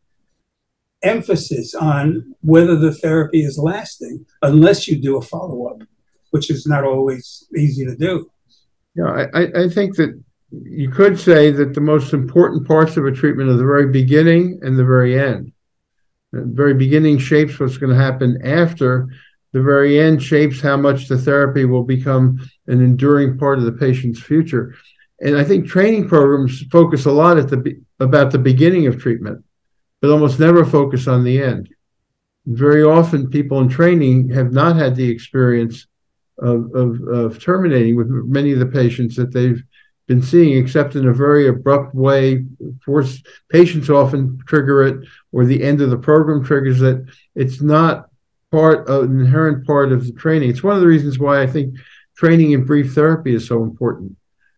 emphasis 1.02 1.74
on 1.74 2.34
whether 2.42 2.76
the 2.76 2.92
therapy 2.92 3.42
is 3.42 3.58
lasting 3.58 4.26
unless 4.42 4.86
you 4.86 5.00
do 5.00 5.16
a 5.16 5.22
follow 5.22 5.66
up, 5.66 5.82
which 6.30 6.50
is 6.50 6.66
not 6.66 6.84
always 6.84 7.46
easy 7.56 7.84
to 7.84 7.96
do. 7.96 8.30
Yeah, 8.94 9.26
I, 9.32 9.64
I 9.64 9.68
think 9.68 9.96
that 9.96 10.22
you 10.52 10.90
could 10.90 11.18
say 11.18 11.50
that 11.50 11.74
the 11.74 11.80
most 11.80 12.12
important 12.12 12.66
parts 12.66 12.96
of 12.96 13.06
a 13.06 13.12
treatment 13.12 13.50
are 13.50 13.56
the 13.56 13.64
very 13.64 13.86
beginning 13.86 14.60
and 14.62 14.78
the 14.78 14.84
very 14.84 15.18
end. 15.18 15.52
The 16.32 16.44
very 16.44 16.74
beginning 16.74 17.18
shapes 17.18 17.58
what's 17.58 17.78
going 17.78 17.96
to 17.96 18.02
happen 18.02 18.40
after. 18.44 19.08
The 19.52 19.62
very 19.62 19.98
end 19.98 20.22
shapes 20.22 20.60
how 20.60 20.76
much 20.76 21.08
the 21.08 21.18
therapy 21.18 21.64
will 21.64 21.82
become 21.82 22.38
an 22.66 22.80
enduring 22.80 23.38
part 23.38 23.58
of 23.58 23.64
the 23.64 23.72
patient's 23.72 24.20
future. 24.20 24.74
And 25.20 25.36
I 25.36 25.44
think 25.44 25.66
training 25.66 26.08
programs 26.08 26.62
focus 26.70 27.06
a 27.06 27.12
lot 27.12 27.36
at 27.36 27.48
the 27.48 27.80
about 27.98 28.30
the 28.30 28.38
beginning 28.38 28.86
of 28.86 28.98
treatment 28.98 29.44
but 30.00 30.10
almost 30.10 30.40
never 30.40 30.64
focus 30.64 31.06
on 31.06 31.24
the 31.24 31.42
end. 31.42 31.68
Very 32.46 32.82
often, 32.82 33.30
people 33.30 33.60
in 33.60 33.68
training 33.68 34.30
have 34.30 34.52
not 34.52 34.76
had 34.76 34.96
the 34.96 35.08
experience 35.08 35.86
of, 36.38 36.74
of, 36.74 37.00
of 37.02 37.42
terminating 37.42 37.96
with 37.96 38.08
many 38.08 38.52
of 38.52 38.58
the 38.58 38.66
patients 38.66 39.14
that 39.16 39.32
they've 39.32 39.62
been 40.10 40.20
seeing, 40.20 40.58
except 40.58 40.96
in 40.96 41.06
a 41.06 41.14
very 41.14 41.46
abrupt 41.46 41.94
way. 41.94 42.44
Force 42.84 43.22
patients 43.48 43.88
often 43.88 44.40
trigger 44.44 44.82
it, 44.82 45.08
or 45.30 45.44
the 45.44 45.62
end 45.62 45.80
of 45.80 45.90
the 45.90 45.96
program 45.96 46.44
triggers 46.44 46.82
it. 46.82 47.04
It's 47.36 47.60
not 47.60 48.08
part 48.50 48.88
of 48.88 49.04
an 49.04 49.20
inherent 49.20 49.64
part 49.64 49.92
of 49.92 50.04
the 50.04 50.12
training. 50.12 50.50
It's 50.50 50.64
one 50.64 50.74
of 50.74 50.80
the 50.80 50.88
reasons 50.88 51.20
why 51.20 51.40
I 51.40 51.46
think 51.46 51.76
training 52.16 52.50
in 52.50 52.64
brief 52.64 52.92
therapy 52.92 53.32
is 53.36 53.46
so 53.46 53.62
important 53.62 54.16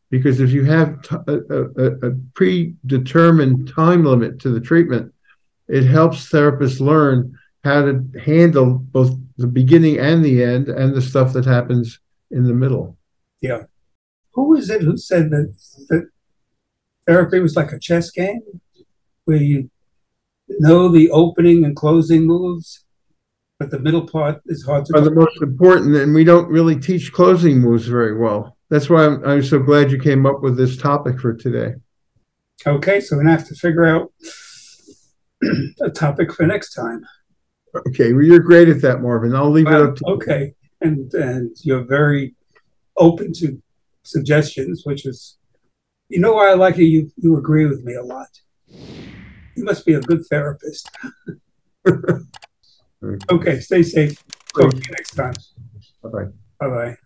because 0.09 0.41
if 0.41 0.53
you 0.53 0.65
have 0.65 1.03
t- 1.03 1.17
a, 1.27 1.35
a, 1.35 2.09
a 2.09 2.11
predetermined 2.33 3.69
time 3.69 4.07
limit 4.07 4.38
to 4.41 4.49
the 4.49 4.61
treatment, 4.61 5.12
it 5.69 5.85
helps 5.85 6.31
therapists 6.31 6.81
learn 6.81 7.38
how 7.62 7.83
to 7.83 8.03
handle 8.25 8.79
both 8.79 9.15
the 9.37 9.47
beginning 9.47 9.99
and 9.99 10.25
the 10.25 10.43
end 10.43 10.69
and 10.69 10.95
the 10.95 11.03
stuff 11.03 11.35
that 11.35 11.45
happens 11.45 12.01
in 12.31 12.45
the 12.45 12.55
middle. 12.55 12.97
Yeah. 13.43 13.65
Who 14.35 14.49
was 14.49 14.71
it 14.71 14.83
who 14.83 14.97
said 14.97 15.31
that, 15.31 15.55
that 15.88 16.09
therapy 17.07 17.40
was 17.40 17.57
like 17.57 17.73
a 17.73 17.79
chess 17.79 18.11
game 18.11 18.40
where 19.25 19.37
you 19.37 19.71
know 20.49 20.88
the 20.88 21.11
opening 21.11 21.64
and 21.64 21.77
closing 21.77 22.27
moves, 22.27 22.85
but 23.59 23.71
the 23.71 23.79
middle 23.79 24.07
part 24.07 24.40
is 24.47 24.64
hard 24.64 24.85
to 24.87 24.97
Are 24.97 25.01
the 25.01 25.11
most 25.11 25.40
important, 25.42 25.95
and 25.97 26.14
we 26.14 26.25
don't 26.25 26.49
really 26.49 26.77
teach 26.77 27.12
closing 27.12 27.61
moves 27.61 27.87
very 27.87 28.16
well. 28.16 28.57
That's 28.71 28.88
why 28.88 29.05
I'm, 29.05 29.25
I'm 29.25 29.42
so 29.42 29.59
glad 29.59 29.90
you 29.90 29.99
came 29.99 30.25
up 30.25 30.42
with 30.42 30.57
this 30.57 30.77
topic 30.77 31.21
for 31.21 31.35
today. 31.35 31.75
Okay, 32.66 33.01
so 33.01 33.16
we're 33.16 33.23
gonna 33.23 33.37
have 33.37 33.49
to 33.49 33.55
figure 33.55 33.85
out 33.85 34.12
a 35.83 35.90
topic 35.90 36.33
for 36.33 36.47
next 36.47 36.75
time. 36.75 37.05
Okay, 37.88 38.12
well, 38.12 38.23
you're 38.23 38.38
great 38.38 38.68
at 38.68 38.81
that, 38.83 39.01
Marvin. 39.01 39.35
I'll 39.35 39.51
leave 39.51 39.66
it 39.66 39.75
up 39.75 39.97
to 39.97 40.05
you. 40.07 40.14
okay, 40.14 40.55
and 40.81 41.12
and 41.14 41.57
you're 41.62 41.85
very 41.85 42.35
open 42.97 43.33
to 43.35 43.61
suggestions, 44.03 44.83
which 44.85 45.07
is, 45.07 45.38
you 46.09 46.21
know, 46.21 46.35
why 46.35 46.51
I 46.51 46.55
like 46.55 46.77
you. 46.77 46.87
You 46.87 47.11
you 47.17 47.37
agree 47.37 47.67
with 47.67 47.85
me 47.85 47.95
a 47.95 48.03
lot. 48.03 48.29
You 49.57 49.65
must 49.65 49.85
be 49.85 49.95
a 49.95 50.01
good 50.01 50.25
therapist. 50.31 50.88
okay, 53.31 53.61
stay 53.61 53.83
safe. 53.83 54.23
Talk 54.57 54.71
to 54.71 54.77
you 54.77 54.91
next 54.91 55.15
time. 55.15 55.35
Bye-bye. 56.03 56.27
Bye 56.61 56.69
bye. 56.69 56.97